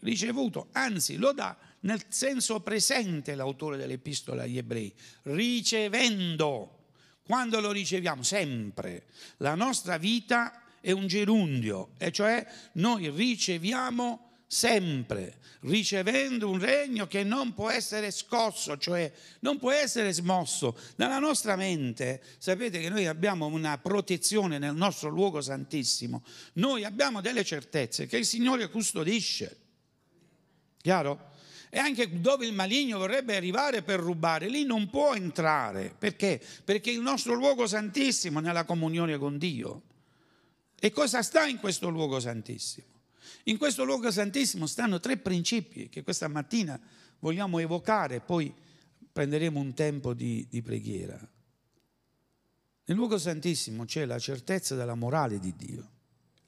[0.00, 4.92] ricevuto, anzi lo dà nel senso presente l'autore dell'epistola agli ebrei,
[5.22, 6.78] ricevendo.
[7.24, 8.22] Quando lo riceviamo?
[8.22, 9.06] Sempre.
[9.38, 17.24] La nostra vita è un gerundio, e cioè noi riceviamo sempre, ricevendo un regno che
[17.24, 20.76] non può essere scosso, cioè non può essere smosso.
[20.96, 26.22] Nella nostra mente, sapete che noi abbiamo una protezione nel nostro luogo santissimo,
[26.54, 29.56] noi abbiamo delle certezze che il Signore custodisce.
[30.82, 31.30] Chiaro?
[31.74, 35.94] E anche dove il maligno vorrebbe arrivare per rubare, lì non può entrare.
[35.98, 36.38] Perché?
[36.64, 39.84] Perché il nostro luogo santissimo è nella comunione con Dio.
[40.78, 42.88] E cosa sta in questo luogo santissimo?
[43.44, 46.78] In questo luogo santissimo stanno tre principi che questa mattina
[47.20, 48.52] vogliamo evocare, poi
[49.10, 51.16] prenderemo un tempo di, di preghiera.
[52.84, 55.90] Nel luogo santissimo c'è la certezza della morale di Dio,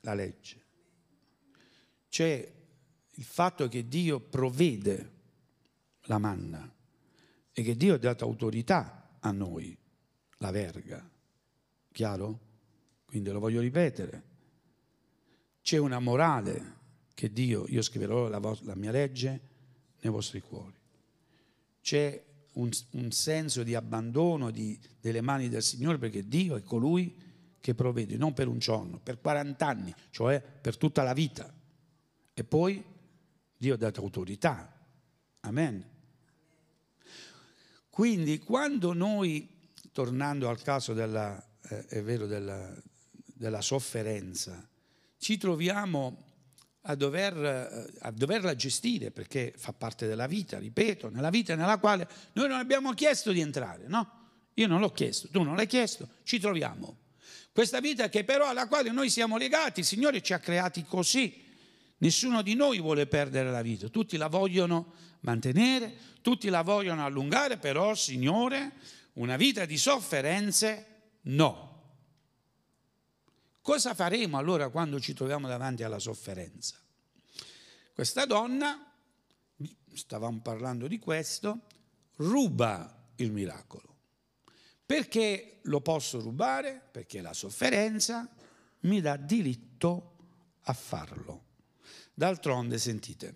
[0.00, 0.62] la legge.
[2.10, 2.52] C'è
[3.10, 5.12] il fatto che Dio provvede
[6.04, 6.72] la manna
[7.52, 9.76] e che Dio ha dato autorità a noi,
[10.38, 11.08] la verga.
[11.92, 12.40] Chiaro?
[13.06, 14.22] Quindi lo voglio ripetere.
[15.62, 16.72] C'è una morale
[17.14, 19.40] che Dio, io scriverò la, la mia legge
[20.00, 20.74] nei vostri cuori.
[21.80, 22.22] C'è
[22.54, 27.16] un, un senso di abbandono di, delle mani del Signore perché Dio è colui
[27.60, 31.54] che provvede, non per un giorno, per 40 anni, cioè per tutta la vita.
[32.34, 32.84] E poi
[33.56, 34.70] Dio ha dato autorità.
[35.40, 35.92] Amen.
[37.94, 39.48] Quindi quando noi,
[39.92, 41.40] tornando al caso della,
[41.90, 42.74] eh, vero, della,
[43.22, 44.68] della sofferenza,
[45.16, 46.16] ci troviamo
[46.80, 51.78] a, dover, eh, a, doverla gestire perché fa parte della vita, ripeto, nella vita nella
[51.78, 54.22] quale noi non abbiamo chiesto di entrare, no?
[54.54, 56.96] Io non l'ho chiesto, tu non l'hai chiesto, ci troviamo.
[57.52, 61.43] Questa vita che però alla quale noi siamo legati, il Signore ci ha creati così.
[62.04, 67.56] Nessuno di noi vuole perdere la vita, tutti la vogliono mantenere, tutti la vogliono allungare,
[67.56, 68.72] però Signore,
[69.14, 70.86] una vita di sofferenze
[71.22, 71.72] no.
[73.62, 76.76] Cosa faremo allora quando ci troviamo davanti alla sofferenza?
[77.94, 78.92] Questa donna,
[79.94, 81.62] stavamo parlando di questo,
[82.16, 83.96] ruba il miracolo.
[84.84, 86.82] Perché lo posso rubare?
[86.92, 88.28] Perché la sofferenza
[88.80, 90.16] mi dà diritto
[90.64, 91.43] a farlo.
[92.14, 93.34] D'altronde, sentite,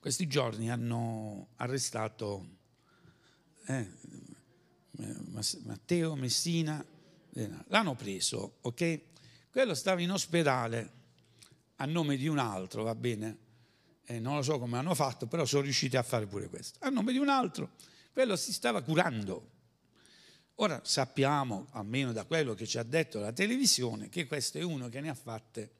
[0.00, 2.56] questi giorni hanno arrestato
[3.66, 3.90] eh,
[5.64, 6.84] Matteo Messina
[7.66, 9.00] L'hanno preso, ok?
[9.50, 10.92] Quello stava in ospedale
[11.76, 13.38] a nome di un altro, va bene?
[14.04, 16.78] Eh, non lo so come hanno fatto, però sono riusciti a fare pure questo.
[16.82, 17.72] A nome di un altro,
[18.12, 19.50] quello si stava curando.
[20.56, 24.88] Ora sappiamo, almeno da quello che ci ha detto la televisione, che questo è uno
[24.88, 25.72] che ne ha fatte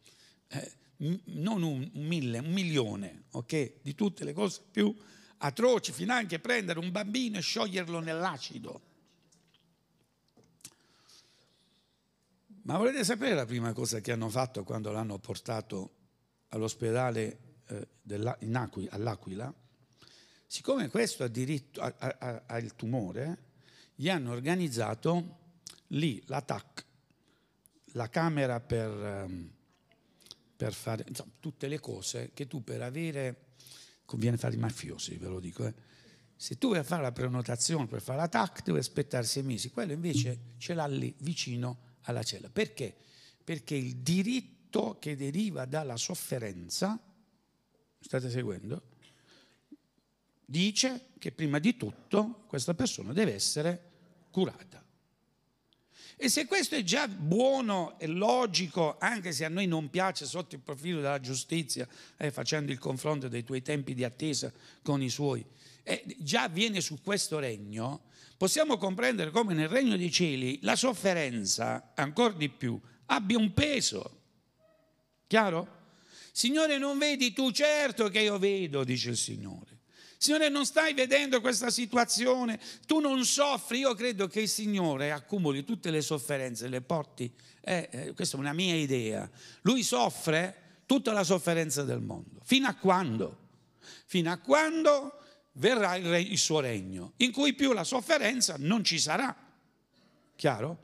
[0.48, 3.81] eh, non un, un, mille, un milione, ok?
[3.83, 4.95] Di tutte le cose più
[5.39, 8.93] atroci, fino anche prendere un bambino e scioglierlo nell'acido.
[12.63, 15.91] Ma volete sapere la prima cosa che hanno fatto quando l'hanno portato
[16.49, 17.89] all'ospedale eh,
[18.53, 19.55] Aquila, all'Aquila?
[20.47, 23.39] Siccome questo ha diritto al tumore,
[23.95, 25.39] gli hanno organizzato
[25.89, 26.85] lì la TAC,
[27.93, 29.54] la camera per, ehm,
[30.57, 33.53] per fare insomma, tutte le cose che tu per avere,
[34.05, 35.75] conviene fare i mafiosi, ve lo dico, eh.
[36.37, 39.93] se tu vuoi fare la prenotazione per fare la TAC devi aspettare sei mesi, quello
[39.93, 42.49] invece ce l'ha lì vicino alla cella.
[42.51, 42.95] Perché?
[43.43, 46.99] Perché il diritto che deriva dalla sofferenza,
[48.01, 48.83] state seguendo,
[50.45, 53.93] dice che prima di tutto questa persona deve essere
[54.31, 54.84] curata.
[56.16, 60.55] E se questo è già buono e logico, anche se a noi non piace sotto
[60.55, 65.09] il profilo della giustizia, eh, facendo il confronto dei tuoi tempi di attesa con i
[65.09, 65.44] suoi,
[65.83, 68.03] eh, già avviene su questo regno,
[68.37, 74.20] possiamo comprendere come nel regno dei cieli la sofferenza, ancora di più, abbia un peso.
[75.27, 75.83] Chiaro?
[76.33, 77.50] Signore, non vedi tu?
[77.50, 79.74] Certo che io vedo, dice il Signore.
[80.16, 83.79] Signore, non stai vedendo questa situazione, tu non soffri.
[83.81, 87.33] Io credo che il Signore accumuli tutte le sofferenze, le porti.
[87.61, 89.29] Eh, eh, questa è una mia idea.
[89.62, 92.40] Lui soffre tutta la sofferenza del mondo.
[92.44, 93.38] Fino a quando?
[94.07, 95.18] Fino a quando
[95.53, 99.35] verrà il, re, il suo regno, in cui più la sofferenza non ci sarà.
[100.37, 100.83] Chiaro?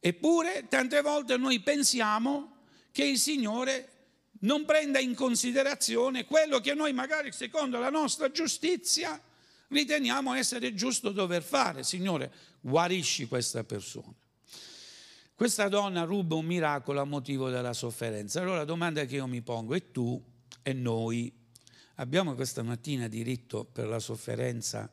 [0.00, 2.56] Eppure tante volte noi pensiamo
[2.90, 3.91] che il Signore
[4.42, 9.20] non prenda in considerazione quello che noi magari secondo la nostra giustizia
[9.68, 11.82] riteniamo essere giusto dover fare.
[11.82, 14.14] Signore, guarisci questa persona.
[15.34, 18.40] Questa donna ruba un miracolo a motivo della sofferenza.
[18.40, 20.22] Allora la domanda che io mi pongo è tu
[20.62, 21.32] e noi
[21.96, 24.88] abbiamo questa mattina diritto per la sofferenza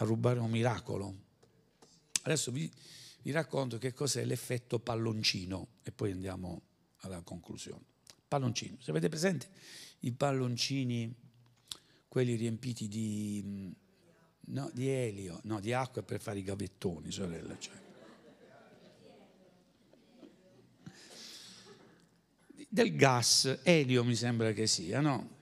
[0.00, 1.14] a rubare un miracolo?
[2.22, 2.70] Adesso vi,
[3.22, 6.62] vi racconto che cos'è l'effetto palloncino e poi andiamo
[7.00, 7.96] alla conclusione.
[8.28, 9.48] Palloncino, se avete presente
[10.00, 11.12] i palloncini,
[12.06, 13.74] quelli riempiti di,
[14.46, 17.58] no, di elio, no, di acqua per fare i gavettoni, sorella.
[17.58, 17.86] Cioè.
[22.68, 25.36] Del gas, elio mi sembra che sia, no?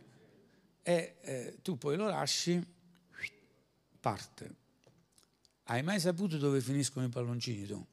[0.88, 2.64] e eh, tu poi lo lasci,
[3.99, 4.55] parte.
[5.64, 7.85] Hai mai saputo dove finiscono i palloncini tu?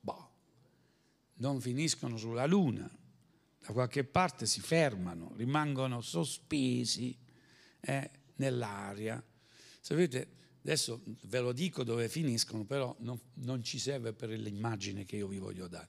[0.00, 0.30] Boh,
[1.34, 2.90] non finiscono sulla luna,
[3.68, 7.14] da qualche parte si fermano, rimangono sospesi
[7.80, 9.22] eh, nell'aria.
[9.80, 10.28] Sapete,
[10.62, 15.28] adesso ve lo dico dove finiscono, però non, non ci serve per l'immagine che io
[15.28, 15.88] vi voglio dare.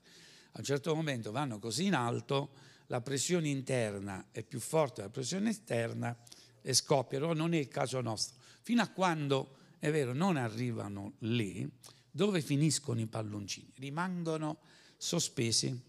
[0.52, 2.52] A un certo momento vanno così in alto
[2.88, 6.18] la pressione interna è più forte della pressione esterna
[6.62, 8.36] e scoppiano, non è il caso nostro.
[8.62, 11.70] Fino a quando, è vero, non arrivano lì,
[12.12, 13.72] dove finiscono i palloncini?
[13.78, 14.60] Rimangono
[14.98, 15.82] sospesi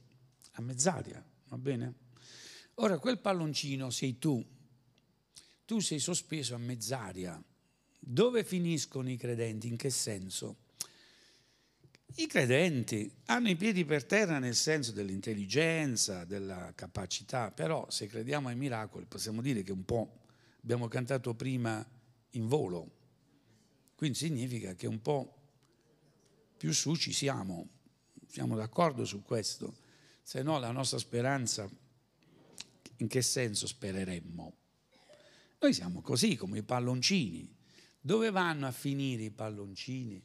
[0.53, 1.95] a mezz'aria, va bene?
[2.75, 4.43] Ora quel palloncino sei tu,
[5.65, 7.43] tu sei sospeso a mezz'aria.
[7.99, 9.69] Dove finiscono i credenti?
[9.69, 10.69] In che senso?
[12.15, 18.49] I credenti hanno i piedi per terra nel senso dell'intelligenza, della capacità, però se crediamo
[18.49, 20.23] ai miracoli possiamo dire che un po'
[20.63, 21.87] abbiamo cantato prima
[22.31, 22.91] in volo,
[23.95, 25.37] quindi significa che un po'
[26.57, 27.69] più su ci siamo,
[28.27, 29.75] siamo d'accordo su questo,
[30.31, 31.69] se no la nostra speranza
[32.99, 34.53] in che senso spereremmo?
[35.59, 37.53] Noi siamo così come i palloncini.
[38.01, 40.23] Dove vanno a finire i palloncini?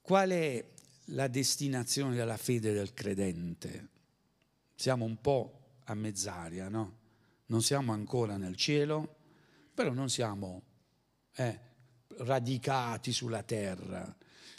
[0.00, 0.64] Qual è
[1.06, 3.88] la destinazione della fede del credente.
[4.76, 6.98] Siamo un po' a mezz'aria, no?
[7.46, 9.16] Non siamo ancora nel cielo,
[9.74, 10.62] però non siamo
[11.34, 11.60] eh,
[12.18, 14.16] radicati sulla terra.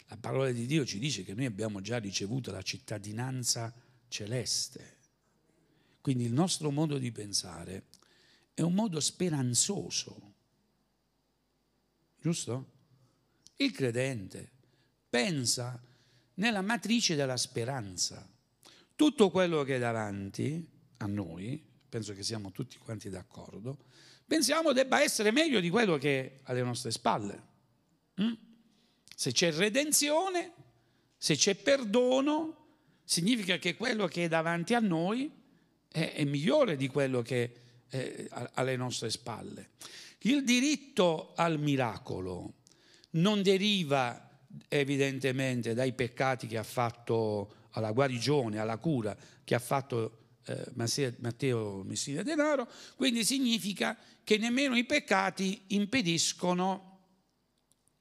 [0.08, 3.72] La parola di Dio ci dice che noi abbiamo già ricevuto la cittadinanza
[4.12, 4.98] celeste.
[6.00, 7.86] Quindi il nostro modo di pensare
[8.54, 10.34] è un modo speranzoso.
[12.20, 12.70] Giusto?
[13.56, 14.50] Il credente
[15.08, 15.80] pensa
[16.34, 18.28] nella matrice della speranza.
[18.94, 23.86] Tutto quello che è davanti a noi, penso che siamo tutti quanti d'accordo,
[24.26, 27.50] pensiamo debba essere meglio di quello che è alle nostre spalle.
[28.20, 28.32] Mm?
[29.14, 30.52] Se c'è redenzione,
[31.22, 32.61] Se c'è perdono,
[33.04, 35.30] significa che quello che è davanti a noi
[35.88, 37.52] è, è migliore di quello che
[37.88, 39.70] è alle nostre spalle.
[40.20, 42.54] Il diritto al miracolo
[43.10, 44.30] non deriva
[44.68, 51.82] evidentemente dai peccati che ha fatto alla guarigione, alla cura che ha fatto eh, Matteo
[51.84, 57.00] Messina Denaro, quindi significa che nemmeno i peccati impediscono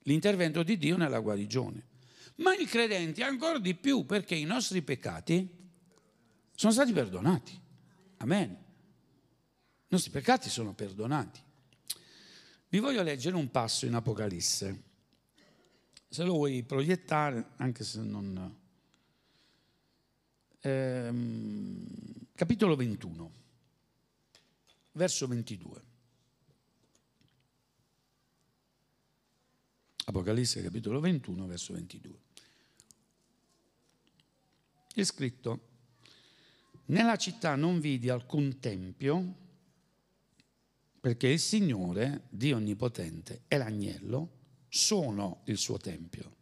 [0.03, 1.89] l'intervento di Dio nella guarigione.
[2.35, 5.59] Ma il credente ancora di più perché i nostri peccati
[6.55, 7.59] sono stati perdonati.
[8.17, 8.49] Amen.
[8.51, 11.39] I nostri peccati sono perdonati.
[12.69, 14.83] Vi voglio leggere un passo in Apocalisse.
[16.07, 18.57] Se lo vuoi proiettare, anche se non...
[20.61, 21.85] Ehm,
[22.35, 23.31] capitolo 21,
[24.93, 25.90] verso 22.
[30.11, 32.19] Apocalisse capitolo 21, verso 22.
[34.93, 35.69] È scritto,
[36.87, 39.35] nella città non vidi alcun tempio
[40.99, 46.35] perché il Signore, Dio Onnipotente e l'Agnello sono il suo tempio.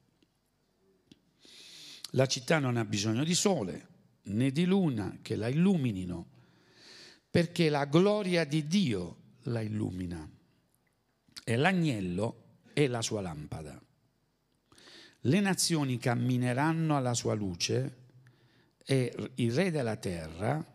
[2.14, 3.88] La città non ha bisogno di sole
[4.24, 6.26] né di luna che la illuminino,
[7.30, 10.28] perché la gloria di Dio la illumina
[11.44, 13.82] e l'agnello è la sua lampada.
[15.24, 17.98] Le nazioni cammineranno alla sua luce
[18.86, 20.66] e il re della terra,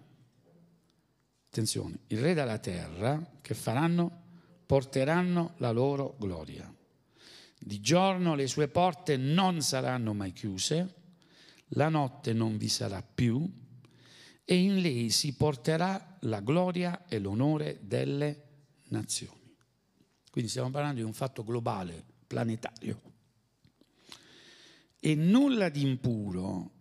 [1.47, 4.23] attenzione, il re della terra che faranno?
[4.67, 6.73] Porteranno la loro gloria.
[7.59, 10.95] Di giorno le sue porte non saranno mai chiuse,
[11.69, 13.51] la notte non vi sarà più
[14.45, 18.43] e in lei si porterà la gloria e l'onore delle
[18.89, 19.44] nazioni.
[20.35, 23.01] Quindi stiamo parlando di un fatto globale, planetario.
[24.99, 26.73] E nulla di impuro,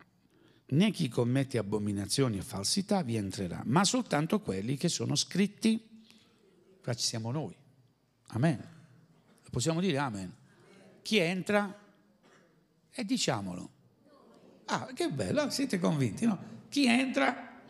[0.69, 6.01] né chi commette abominazioni e falsità vi entrerà, ma soltanto quelli che sono scritti,
[6.81, 7.55] qua ci siamo noi.
[8.29, 8.59] Amen.
[9.51, 10.35] Possiamo dire amen.
[11.03, 11.79] Chi entra?
[12.89, 13.69] E diciamolo.
[14.65, 16.63] Ah, che bello, siete convinti, no?
[16.69, 17.61] Chi entra?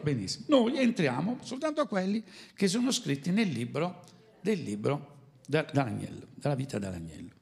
[0.00, 0.46] Benissimo.
[0.48, 2.24] Noi entriamo soltanto a quelli
[2.54, 4.02] che sono scritti nel libro
[4.40, 5.12] del libro
[5.46, 7.34] dall'agnello, dalla vita dell'agnello.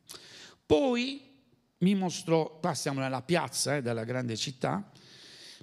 [0.66, 1.20] Poi
[1.78, 4.90] mi mostrò, qua siamo nella piazza eh, della grande città,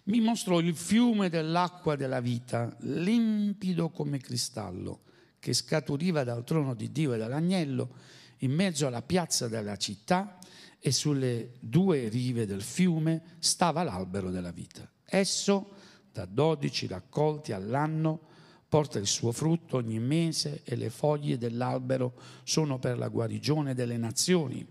[0.05, 5.01] mi mostrò il fiume dell'acqua della vita, limpido come cristallo,
[5.39, 7.95] che scaturiva dal trono di Dio e dall'agnello
[8.39, 10.37] in mezzo alla piazza della città
[10.79, 14.89] e sulle due rive del fiume stava l'albero della vita.
[15.05, 15.75] Esso,
[16.11, 18.29] da dodici raccolti all'anno,
[18.71, 22.13] porta il suo frutto ogni mese e le foglie dell'albero
[22.43, 24.65] sono per la guarigione delle nazioni.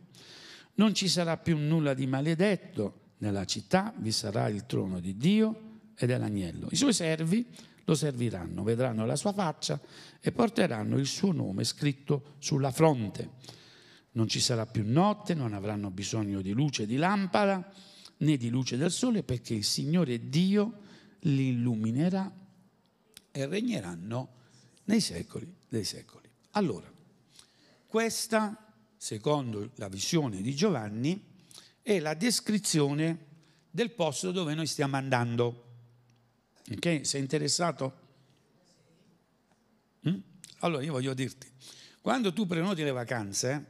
[0.76, 5.80] Non ci sarà più nulla di maledetto, nella città vi sarà il trono di Dio
[5.94, 6.68] e dell'agnello.
[6.70, 7.46] I suoi servi
[7.84, 9.78] lo serviranno, vedranno la sua faccia
[10.18, 13.32] e porteranno il suo nome scritto sulla fronte.
[14.12, 17.70] Non ci sarà più notte, non avranno bisogno di luce di lampada
[18.16, 20.78] né di luce del sole perché il Signore Dio
[21.24, 22.32] li illuminerà
[23.30, 24.28] e regneranno
[24.84, 26.28] nei secoli dei secoli.
[26.52, 26.90] Allora,
[27.86, 31.28] questa, secondo la visione di Giovanni,
[31.82, 33.26] è la descrizione
[33.70, 35.64] del posto dove noi stiamo andando.
[36.70, 37.00] Ok?
[37.04, 37.98] Sei interessato?
[40.08, 40.18] Mm?
[40.60, 41.50] Allora io voglio dirti,
[42.00, 43.64] quando tu prenoti le vacanze,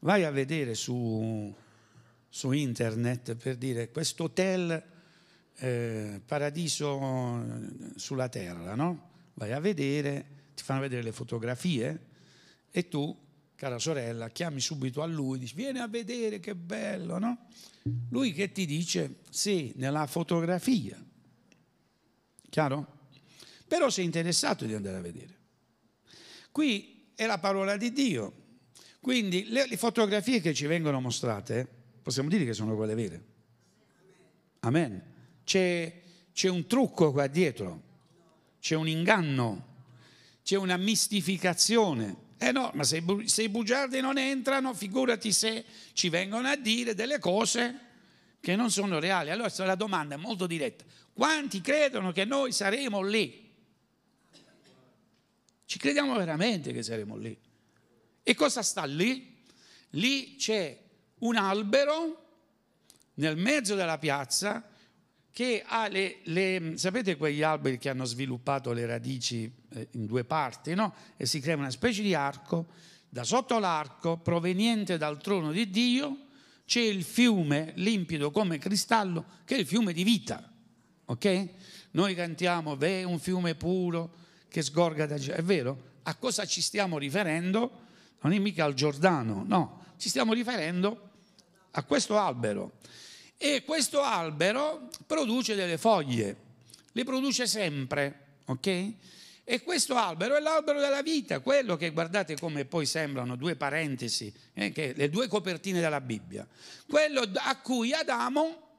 [0.00, 1.54] vai a vedere su,
[2.28, 4.82] su internet per dire questo hotel
[5.58, 9.10] eh, paradiso eh, sulla terra, no?
[9.34, 12.06] Vai a vedere, ti fanno vedere le fotografie
[12.70, 13.16] e tu,
[13.54, 17.46] cara sorella, chiami subito a lui, dici vieni a vedere che bello, no?
[18.10, 21.02] Lui che ti dice sì, nella fotografia,
[22.48, 22.94] chiaro?
[23.66, 25.34] Però sei interessato di andare a vedere.
[26.50, 28.44] Qui è la parola di Dio,
[29.00, 31.68] quindi le, le fotografie che ci vengono mostrate,
[32.02, 33.24] possiamo dire che sono quelle vere.
[34.60, 35.14] Amen
[35.46, 37.82] c'è, c'è un trucco qua dietro,
[38.60, 39.74] c'è un inganno,
[40.42, 42.24] c'è una mistificazione.
[42.36, 46.94] Eh no, ma se, se, i bugiardi non entrano, figurati se ci vengono a dire
[46.94, 47.78] delle cose
[48.40, 49.30] che non sono reali.
[49.30, 50.84] Allora la domanda è molto diretta.
[51.12, 53.44] Quanti credono che noi saremo lì?
[55.64, 57.38] Ci crediamo veramente che saremo lì?
[58.22, 59.44] E cosa sta lì?
[59.90, 60.76] Lì c'è
[61.20, 62.24] un albero
[63.14, 64.74] nel mezzo della piazza
[65.36, 70.24] che ha le, le, sapete quegli alberi che hanno sviluppato le radici eh, in due
[70.24, 70.94] parti, no?
[71.18, 72.68] E si crea una specie di arco,
[73.06, 76.28] da sotto l'arco, proveniente dal trono di Dio,
[76.64, 80.50] c'è il fiume limpido come cristallo, che è il fiume di vita.
[81.04, 81.48] Ok?
[81.90, 84.14] Noi cantiamo, è un fiume puro
[84.48, 85.96] che sgorga da È vero?
[86.04, 87.82] A cosa ci stiamo riferendo?
[88.22, 91.10] Non è mica al Giordano, no, ci stiamo riferendo
[91.72, 92.78] a questo albero.
[93.38, 96.36] E questo albero produce delle foglie,
[96.92, 98.92] le produce sempre, ok?
[99.48, 104.32] E questo albero è l'albero della vita, quello che guardate come poi sembrano due parentesi,
[104.54, 106.46] eh, le due copertine della Bibbia,
[106.88, 108.78] quello a cui Adamo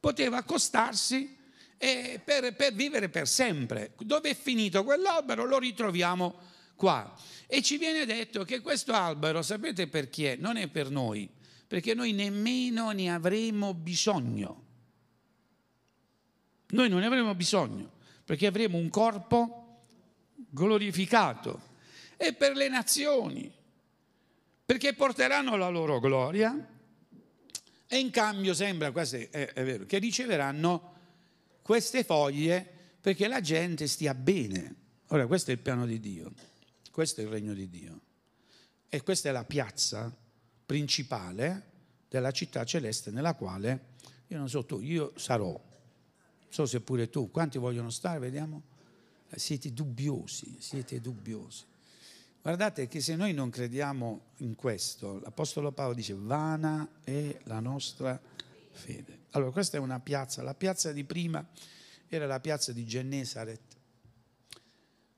[0.00, 1.36] poteva accostarsi
[1.76, 3.92] eh, per, per vivere per sempre.
[3.98, 6.34] Dove è finito quell'albero lo ritroviamo
[6.74, 7.14] qua.
[7.46, 10.36] E ci viene detto che questo albero, sapete perché?
[10.38, 11.28] Non è per noi,
[11.68, 14.64] perché noi nemmeno ne avremo bisogno.
[16.70, 17.92] Noi non ne avremo bisogno,
[18.24, 19.82] perché avremo un corpo
[20.34, 21.60] glorificato
[22.16, 23.52] e per le nazioni,
[24.64, 26.68] perché porteranno la loro gloria
[27.86, 30.96] e in cambio sembra, questo è, è vero, che riceveranno
[31.60, 32.66] queste foglie
[33.00, 34.74] perché la gente stia bene.
[35.08, 36.32] Ora questo è il piano di Dio,
[36.90, 38.00] questo è il regno di Dio
[38.88, 40.14] e questa è la piazza
[40.68, 41.62] principale
[42.10, 43.96] della città celeste nella quale
[44.26, 45.46] io non so tu, io sarò.
[45.48, 48.62] Non so se pure tu, quanti vogliono stare, vediamo
[49.34, 51.64] siete dubbiosi, siete dubbiosi.
[52.42, 58.20] Guardate che se noi non crediamo in questo, l'Apostolo Paolo dice vana è la nostra
[58.70, 59.20] fede.
[59.30, 61.46] Allora questa è una piazza, la piazza di prima
[62.08, 63.76] era la piazza di Gennesaret,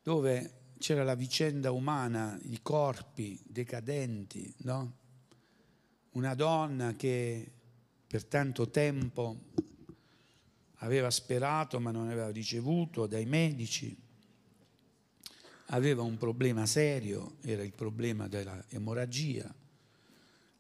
[0.00, 4.98] dove c'era la vicenda umana, i corpi decadenti, no?
[6.12, 7.48] Una donna che
[8.06, 9.38] per tanto tempo
[10.78, 13.96] aveva sperato ma non aveva ricevuto dai medici,
[15.66, 19.52] aveva un problema serio, era il problema dell'emorragia,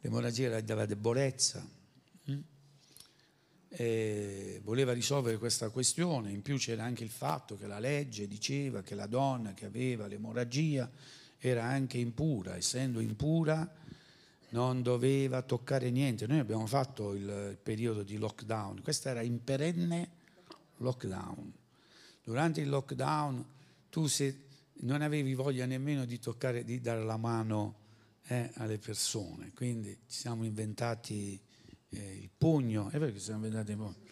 [0.00, 1.66] l'emorragia era della debolezza,
[2.30, 2.40] mm?
[3.70, 8.82] e voleva risolvere questa questione, in più c'era anche il fatto che la legge diceva
[8.82, 10.88] che la donna che aveva l'emorragia
[11.38, 13.79] era anche impura, essendo impura
[14.50, 16.26] non doveva toccare niente.
[16.26, 20.10] Noi abbiamo fatto il periodo di lockdown, questo era in perenne
[20.78, 21.52] lockdown.
[22.22, 23.44] Durante il lockdown
[23.88, 24.44] tu se,
[24.82, 27.78] non avevi voglia nemmeno di toccare, di dare la mano
[28.26, 31.40] eh, alle persone, quindi ci siamo inventati
[31.90, 34.08] eh, il pugno, è vero che ci siamo inventati il pugno.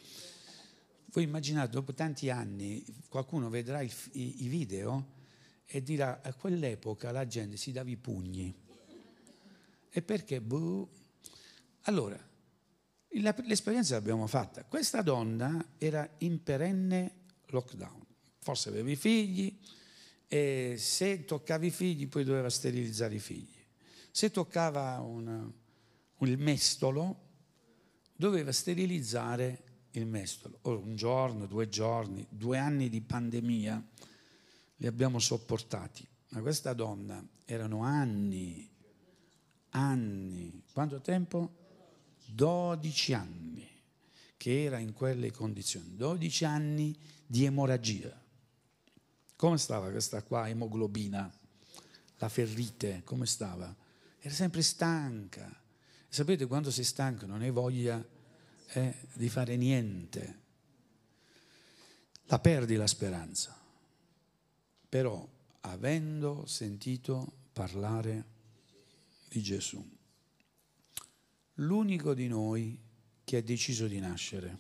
[1.11, 5.17] Voi immaginate, dopo tanti anni, qualcuno vedrà i, i video
[5.65, 8.55] e dirà a quell'epoca la gente si dava i pugni
[9.99, 10.41] e perché?
[10.41, 10.89] Buh.
[11.83, 12.19] Allora,
[13.11, 14.65] l'esperienza l'abbiamo fatta.
[14.65, 18.05] Questa donna era in perenne lockdown,
[18.39, 19.59] forse aveva i figli
[20.29, 23.57] e se toccava i figli poi doveva sterilizzare i figli.
[24.11, 25.51] Se toccava una,
[26.19, 27.27] il mestolo
[28.15, 30.59] doveva sterilizzare il mestolo.
[30.63, 33.89] Ora, un giorno, due giorni, due anni di pandemia
[34.77, 38.68] li abbiamo sopportati, ma questa donna erano anni
[39.71, 40.63] anni.
[40.73, 41.57] Quanto tempo?
[42.27, 43.69] 12 anni
[44.37, 45.97] che era in quelle condizioni.
[45.97, 46.97] 12 anni
[47.27, 48.19] di emorragia.
[49.37, 51.31] Come stava questa qua emoglobina?
[52.19, 53.75] La ferrite, come stava?
[54.19, 55.49] Era sempre stanca.
[56.09, 58.05] Sapete quando sei stanco non hai voglia
[58.73, 60.41] eh, di fare niente.
[62.25, 63.57] La perdi la speranza.
[64.89, 65.29] Però
[65.61, 68.37] avendo sentito parlare
[69.29, 69.97] di Gesù.
[71.55, 72.79] L'unico di noi
[73.25, 74.59] che ha deciso di nascere.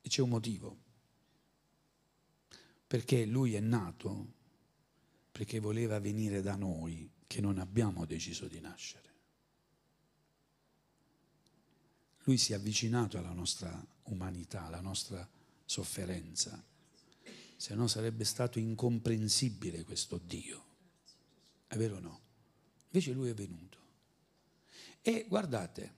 [0.00, 0.76] E c'è un motivo.
[2.86, 4.36] Perché lui è nato
[5.38, 9.06] perché voleva venire da noi che non abbiamo deciso di nascere.
[12.24, 15.26] Lui si è avvicinato alla nostra umanità, alla nostra
[15.64, 16.62] sofferenza,
[17.56, 20.64] se no sarebbe stato incomprensibile questo Dio.
[21.68, 22.20] È vero o no?
[22.90, 23.78] Invece lui è venuto.
[25.02, 25.94] E guardate,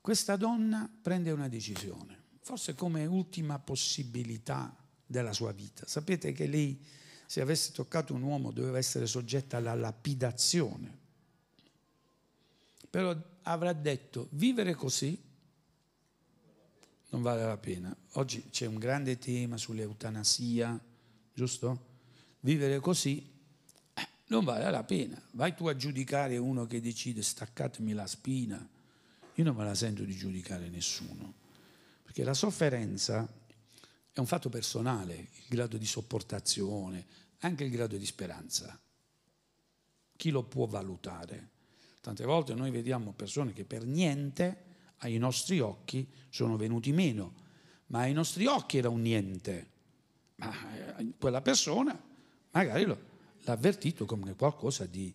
[0.00, 4.74] questa donna prende una decisione, forse come ultima possibilità
[5.06, 5.86] della sua vita.
[5.86, 6.82] Sapete che lei,
[7.26, 10.98] se avesse toccato un uomo, doveva essere soggetta alla lapidazione.
[12.90, 15.30] Però avrà detto, vivere così
[17.12, 17.94] non vale la pena.
[18.12, 20.80] Oggi c'è un grande tema sull'eutanasia,
[21.34, 21.90] giusto?
[22.40, 23.31] Vivere così
[24.26, 25.20] non vale la pena.
[25.32, 28.68] Vai tu a giudicare uno che decide staccatemi la spina.
[29.34, 31.34] Io non me la sento di giudicare nessuno,
[32.02, 33.26] perché la sofferenza
[34.12, 37.06] è un fatto personale, il grado di sopportazione,
[37.40, 38.78] anche il grado di speranza.
[40.16, 41.50] Chi lo può valutare?
[42.00, 47.34] Tante volte noi vediamo persone che per niente ai nostri occhi sono venuti meno,
[47.86, 49.70] ma ai nostri occhi era un niente.
[50.36, 51.98] Ma eh, quella persona
[52.50, 52.84] magari
[53.44, 55.12] l'ha avvertito come qualcosa di,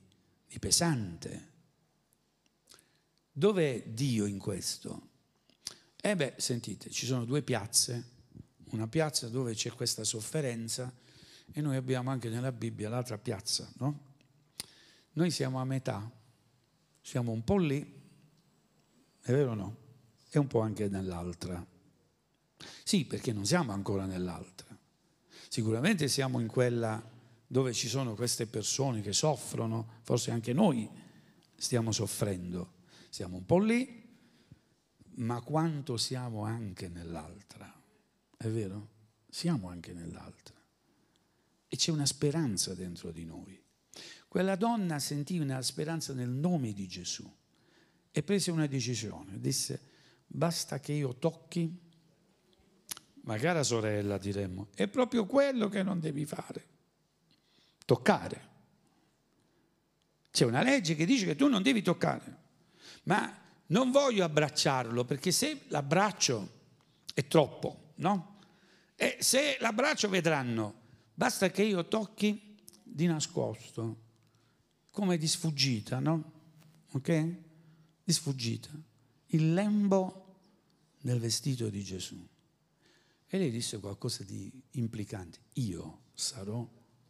[0.47, 1.55] di pesante.
[3.31, 5.09] Dov'è Dio in questo?
[6.01, 8.15] Eh beh, sentite, ci sono due piazze,
[8.71, 10.91] una piazza dove c'è questa sofferenza
[11.51, 14.05] e noi abbiamo anche nella Bibbia l'altra piazza, no?
[15.13, 16.09] Noi siamo a metà,
[17.01, 17.79] siamo un po' lì,
[19.21, 19.77] è vero o no?
[20.29, 21.65] E un po' anche nell'altra.
[22.83, 24.67] Sì, perché non siamo ancora nell'altra.
[25.47, 27.01] Sicuramente siamo in quella
[27.47, 30.89] dove ci sono queste persone che soffrono, forse anche noi
[31.55, 32.75] stiamo soffrendo.
[33.09, 34.05] Siamo un po' lì,
[35.15, 37.73] ma quanto siamo anche nell'altra.
[38.35, 38.89] È vero?
[39.29, 40.55] Siamo anche nell'altra.
[41.67, 43.59] E c'è una speranza dentro di noi.
[44.27, 47.33] Quella donna sentì una speranza nel nome di Gesù
[48.11, 49.39] e prese una decisione.
[49.39, 49.79] Disse,
[50.27, 51.85] basta che io tocchi,
[53.21, 56.65] ma cara sorella diremmo, è proprio quello che non devi fare,
[57.87, 58.45] toccare.
[60.29, 62.37] C'è una legge che dice che tu non devi toccare,
[63.03, 63.33] ma
[63.67, 66.55] non voglio abbracciarlo perché se l'abbraccio
[67.13, 68.39] è troppo, no?
[68.95, 70.81] E se l'abbraccio vedranno,
[71.13, 74.03] basta che io tocchi di nascosto,
[74.91, 76.31] come di sfuggita, no?
[76.91, 77.35] Ok?
[78.03, 78.69] Di sfuggita.
[79.27, 80.35] Il lembo
[80.99, 82.27] del vestito di Gesù.
[83.27, 85.39] E lei disse qualcosa di implicante.
[85.53, 86.67] Io sarò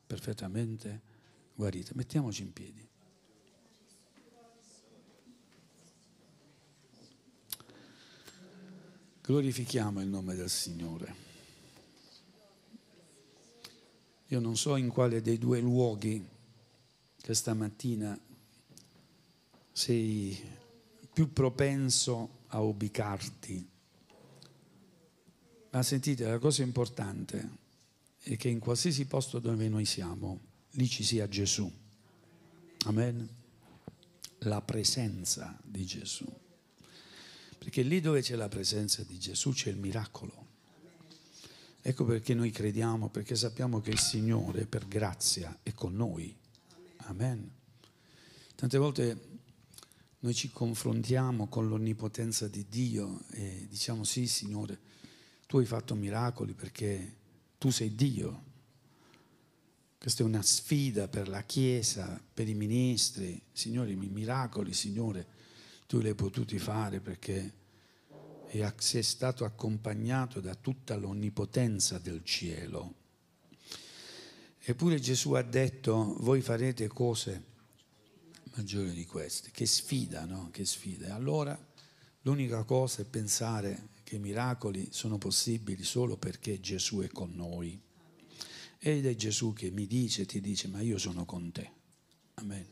[0.08, 1.02] perfettamente
[1.54, 1.92] guarita.
[1.96, 2.88] Mettiamoci in piedi.
[9.22, 11.26] Glorifichiamo il nome del Signore.
[14.28, 16.26] Io non so in quale dei due luoghi
[17.22, 18.18] questa mattina
[19.74, 20.38] sei
[21.12, 23.70] più propenso a ubicarti.
[25.72, 27.66] Ma sentite, la cosa importante
[28.34, 31.72] è che in qualsiasi posto dove noi siamo, lì ci sia Gesù.
[32.86, 33.28] Amen.
[34.40, 36.26] La presenza di Gesù.
[37.58, 40.46] Perché lì dove c'è la presenza di Gesù c'è il miracolo.
[41.82, 46.36] Ecco perché noi crediamo, perché sappiamo che il Signore per grazia è con noi.
[47.08, 47.50] Amen.
[48.56, 49.40] Tante volte
[50.20, 54.80] noi ci confrontiamo con l'onnipotenza di Dio e diciamo sì Signore,
[55.46, 57.16] tu hai fatto miracoli perché
[57.58, 58.44] tu sei Dio.
[59.98, 63.42] Questa è una sfida per la Chiesa, per i ministri.
[63.52, 65.28] Signore, i miracoli, Signore,
[65.88, 67.54] tu li hai potuti fare perché
[68.78, 72.94] sei stato accompagnato da tutta l'onnipotenza del cielo.
[74.60, 77.44] Eppure Gesù ha detto, voi farete cose
[78.56, 79.50] maggiori di queste.
[79.52, 80.50] Che sfida, no?
[80.52, 81.16] Che sfida.
[81.16, 81.58] Allora
[82.22, 87.78] l'unica cosa è pensare che i miracoli sono possibili solo perché Gesù è con noi.
[88.80, 91.70] Ed è Gesù che mi dice, ti dice, ma io sono con te.
[92.36, 92.66] Amen.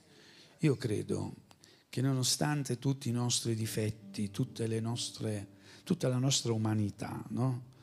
[0.60, 1.36] Io credo
[1.90, 4.32] che nonostante tutti i nostri difetti,
[4.80, 5.48] nostre,
[5.84, 7.74] tutta la nostra umanità, no?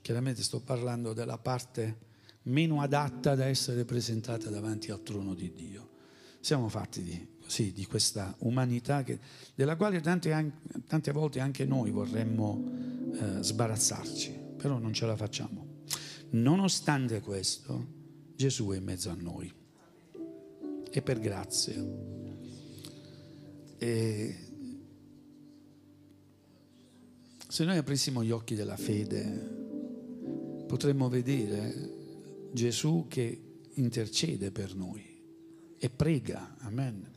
[0.00, 2.10] chiaramente sto parlando della parte
[2.42, 5.90] meno adatta ad essere presentata davanti al trono di Dio.
[6.38, 9.18] Siamo fatti di, così, di questa umanità che,
[9.54, 10.52] della quale tante,
[10.86, 12.64] tante, volte anche noi vorremmo
[13.12, 15.82] eh, sbarazzarci, però non ce la facciamo.
[16.30, 17.86] Nonostante questo,
[18.34, 19.52] Gesù è in mezzo a noi
[20.90, 21.84] e per grazia.
[23.76, 24.36] E
[27.48, 29.60] se noi aprissimo gli occhi della fede,
[30.66, 35.04] potremmo vedere Gesù che intercede per noi
[35.78, 36.56] e prega.
[36.60, 37.11] Amen.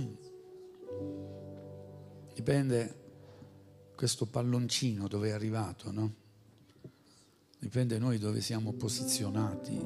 [0.00, 0.14] Mm.
[2.34, 3.00] Dipende
[3.94, 6.14] questo palloncino dove è arrivato, no?
[7.58, 9.80] Dipende noi dove siamo posizionati.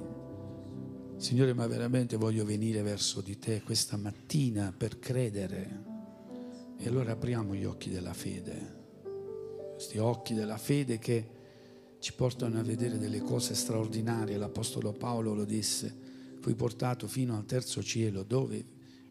[1.16, 5.84] Signore, ma veramente voglio venire verso di te questa mattina per credere
[6.78, 8.84] e allora apriamo gli occhi della fede,
[9.74, 11.30] questi occhi della fede che
[11.98, 14.36] ci portano a vedere delle cose straordinarie.
[14.36, 15.94] L'Apostolo Paolo lo disse,
[16.40, 18.64] fui portato fino al terzo cielo dove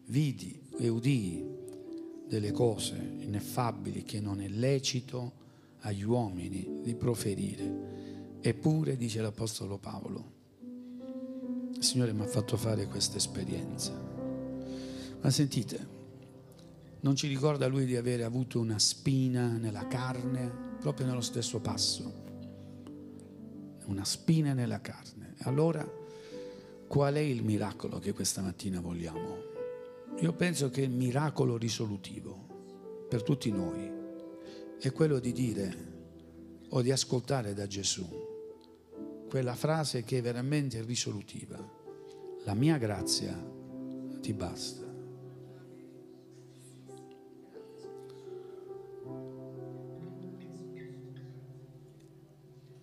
[0.06, 1.54] vidi e udii
[2.26, 5.44] delle cose ineffabili che non è lecito
[5.80, 8.38] agli uomini di proferire.
[8.40, 10.34] Eppure, dice l'Apostolo Paolo,
[11.74, 13.92] il Signore mi ha fatto fare questa esperienza.
[15.20, 15.94] Ma sentite,
[17.00, 20.50] non ci ricorda lui di avere avuto una spina nella carne,
[20.80, 22.24] proprio nello stesso passo.
[23.86, 25.34] Una spina nella carne.
[25.40, 25.88] Allora,
[26.88, 29.55] qual è il miracolo che questa mattina vogliamo?
[30.18, 33.90] Io penso che il miracolo risolutivo per tutti noi
[34.78, 35.94] è quello di dire
[36.70, 38.26] o di ascoltare da Gesù
[39.28, 41.58] quella frase che è veramente risolutiva.
[42.44, 43.34] La mia grazia
[44.20, 44.84] ti basta.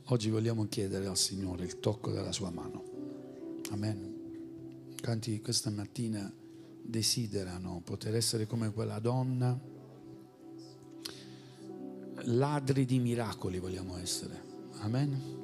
[0.07, 2.83] Oggi vogliamo chiedere al Signore il tocco della sua mano.
[3.71, 4.91] Amen.
[5.01, 6.31] Quanti questa mattina
[6.83, 9.59] desiderano poter essere come quella donna?
[12.25, 14.41] Ladri di miracoli vogliamo essere.
[14.79, 15.41] Amen.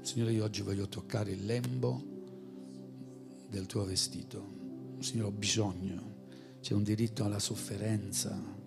[0.00, 2.02] Signore, io oggi voglio toccare il lembo
[3.48, 4.96] del tuo vestito.
[4.98, 6.10] Signore, ho bisogno.
[6.60, 8.60] C'è un diritto alla sofferenza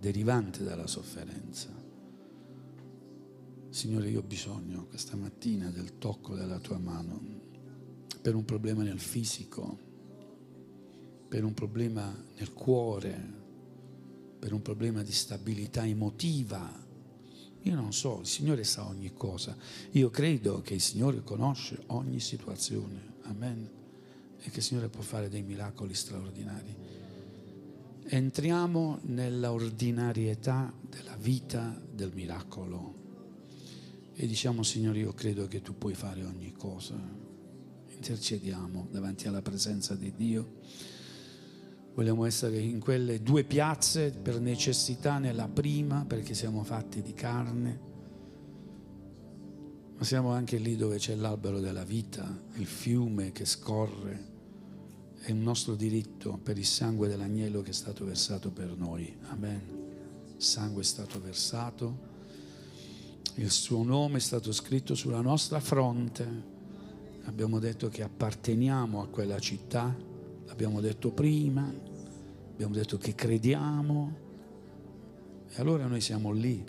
[0.00, 1.74] derivante dalla sofferenza.
[3.70, 7.20] Signore, io ho bisogno questa mattina del tocco della tua mano
[8.20, 9.78] per un problema nel fisico,
[11.28, 13.36] per un problema nel cuore,
[14.38, 16.86] per un problema di stabilità emotiva.
[17.62, 19.56] Io non so, il Signore sa ogni cosa.
[19.92, 23.16] Io credo che il Signore conosce ogni situazione.
[23.22, 23.70] Amen.
[24.40, 26.74] E che il Signore può fare dei miracoli straordinari.
[28.04, 32.98] Entriamo nella ordinarietà della vita del miracolo
[34.20, 36.98] e diciamo Signore io credo che tu puoi fare ogni cosa.
[37.88, 40.56] Intercediamo davanti alla presenza di Dio.
[41.98, 47.80] Vogliamo essere in quelle due piazze per necessità nella prima perché siamo fatti di carne,
[49.96, 54.26] ma siamo anche lì dove c'è l'albero della vita, il fiume che scorre.
[55.18, 59.12] È un nostro diritto per il sangue dell'agnello che è stato versato per noi.
[59.30, 60.36] Amen.
[60.36, 62.14] Sangue è stato versato
[63.34, 66.26] il suo nome è stato scritto sulla nostra fronte.
[67.24, 69.92] Abbiamo detto che apparteniamo a quella città,
[70.46, 71.87] l'abbiamo detto prima,
[72.58, 74.16] abbiamo detto che crediamo.
[75.48, 76.64] E allora noi siamo lì,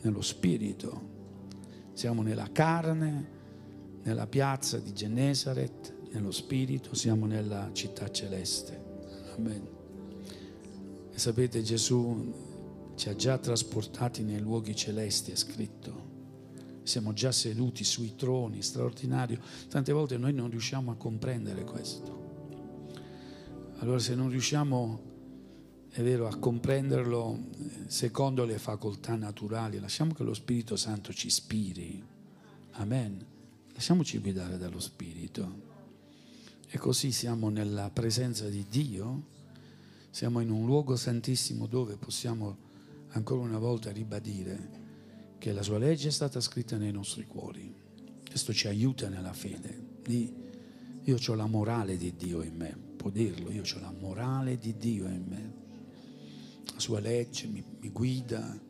[0.00, 1.10] nello spirito,
[1.92, 3.28] siamo nella carne,
[4.02, 8.82] nella piazza di Genesaret, nello spirito, siamo nella città celeste.
[9.36, 9.68] Amen.
[11.12, 12.34] E sapete Gesù
[12.96, 16.10] ci ha già trasportati nei luoghi celesti, è scritto.
[16.82, 19.38] Siamo già seduti sui troni, straordinario.
[19.68, 22.20] Tante volte noi non riusciamo a comprendere questo.
[23.78, 25.10] Allora se non riusciamo,
[25.94, 27.38] è vero, a comprenderlo
[27.86, 32.02] secondo le facoltà naturali, lasciamo che lo Spirito Santo ci ispiri.
[32.72, 33.22] Amen.
[33.74, 35.70] Lasciamoci guidare dallo Spirito.
[36.66, 39.24] E così siamo nella presenza di Dio,
[40.08, 42.56] siamo in un luogo santissimo dove possiamo
[43.08, 44.80] ancora una volta ribadire
[45.36, 47.70] che la sua legge è stata scritta nei nostri cuori.
[48.26, 50.00] Questo ci aiuta nella fede.
[51.02, 54.74] Io ho la morale di Dio in me, può dirlo, io ho la morale di
[54.78, 55.61] Dio in me.
[56.82, 58.60] Sua legge mi, mi guida,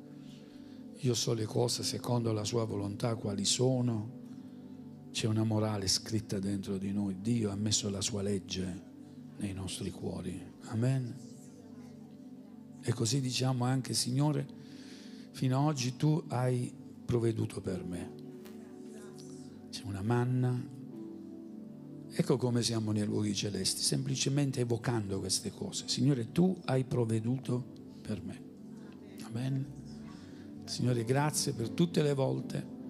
[0.98, 5.08] io so le cose secondo la sua volontà quali sono.
[5.10, 7.22] C'è una morale scritta dentro di noi.
[7.22, 8.82] Dio ha messo la sua legge
[9.38, 10.38] nei nostri cuori.
[10.64, 11.16] Amen.
[12.82, 14.46] E così diciamo anche, Signore,
[15.30, 16.70] fino ad oggi tu hai
[17.06, 18.12] provveduto per me.
[19.70, 20.62] C'è una manna.
[22.10, 25.88] Ecco come siamo nei luoghi celesti, semplicemente evocando queste cose.
[25.88, 27.71] Signore, tu hai provveduto
[28.02, 28.42] per me.
[29.22, 29.80] Amen.
[30.64, 32.80] Signore, grazie per tutte le volte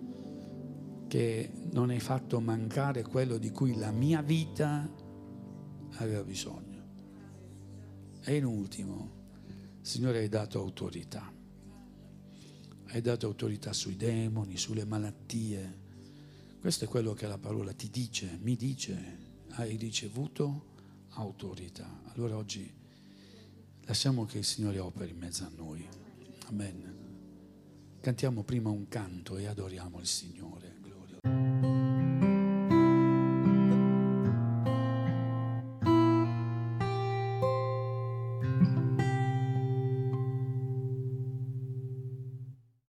[1.07, 4.91] che non hai fatto mancare quello di cui la mia vita
[5.97, 6.71] aveva bisogno.
[8.25, 9.21] E in ultimo,
[9.83, 11.31] Signore, hai dato autorità.
[12.87, 15.81] Hai dato autorità sui demoni, sulle malattie.
[16.61, 19.19] Questo è quello che la parola ti dice, mi dice.
[19.51, 20.71] Hai ricevuto
[21.11, 22.01] autorità.
[22.15, 22.73] Allora oggi
[23.87, 25.87] Lasciamo che il Signore operi in mezzo a noi.
[26.47, 27.01] Amen.
[28.01, 30.77] Cantiamo prima un canto e adoriamo il Signore.
[30.81, 31.72] Gloria.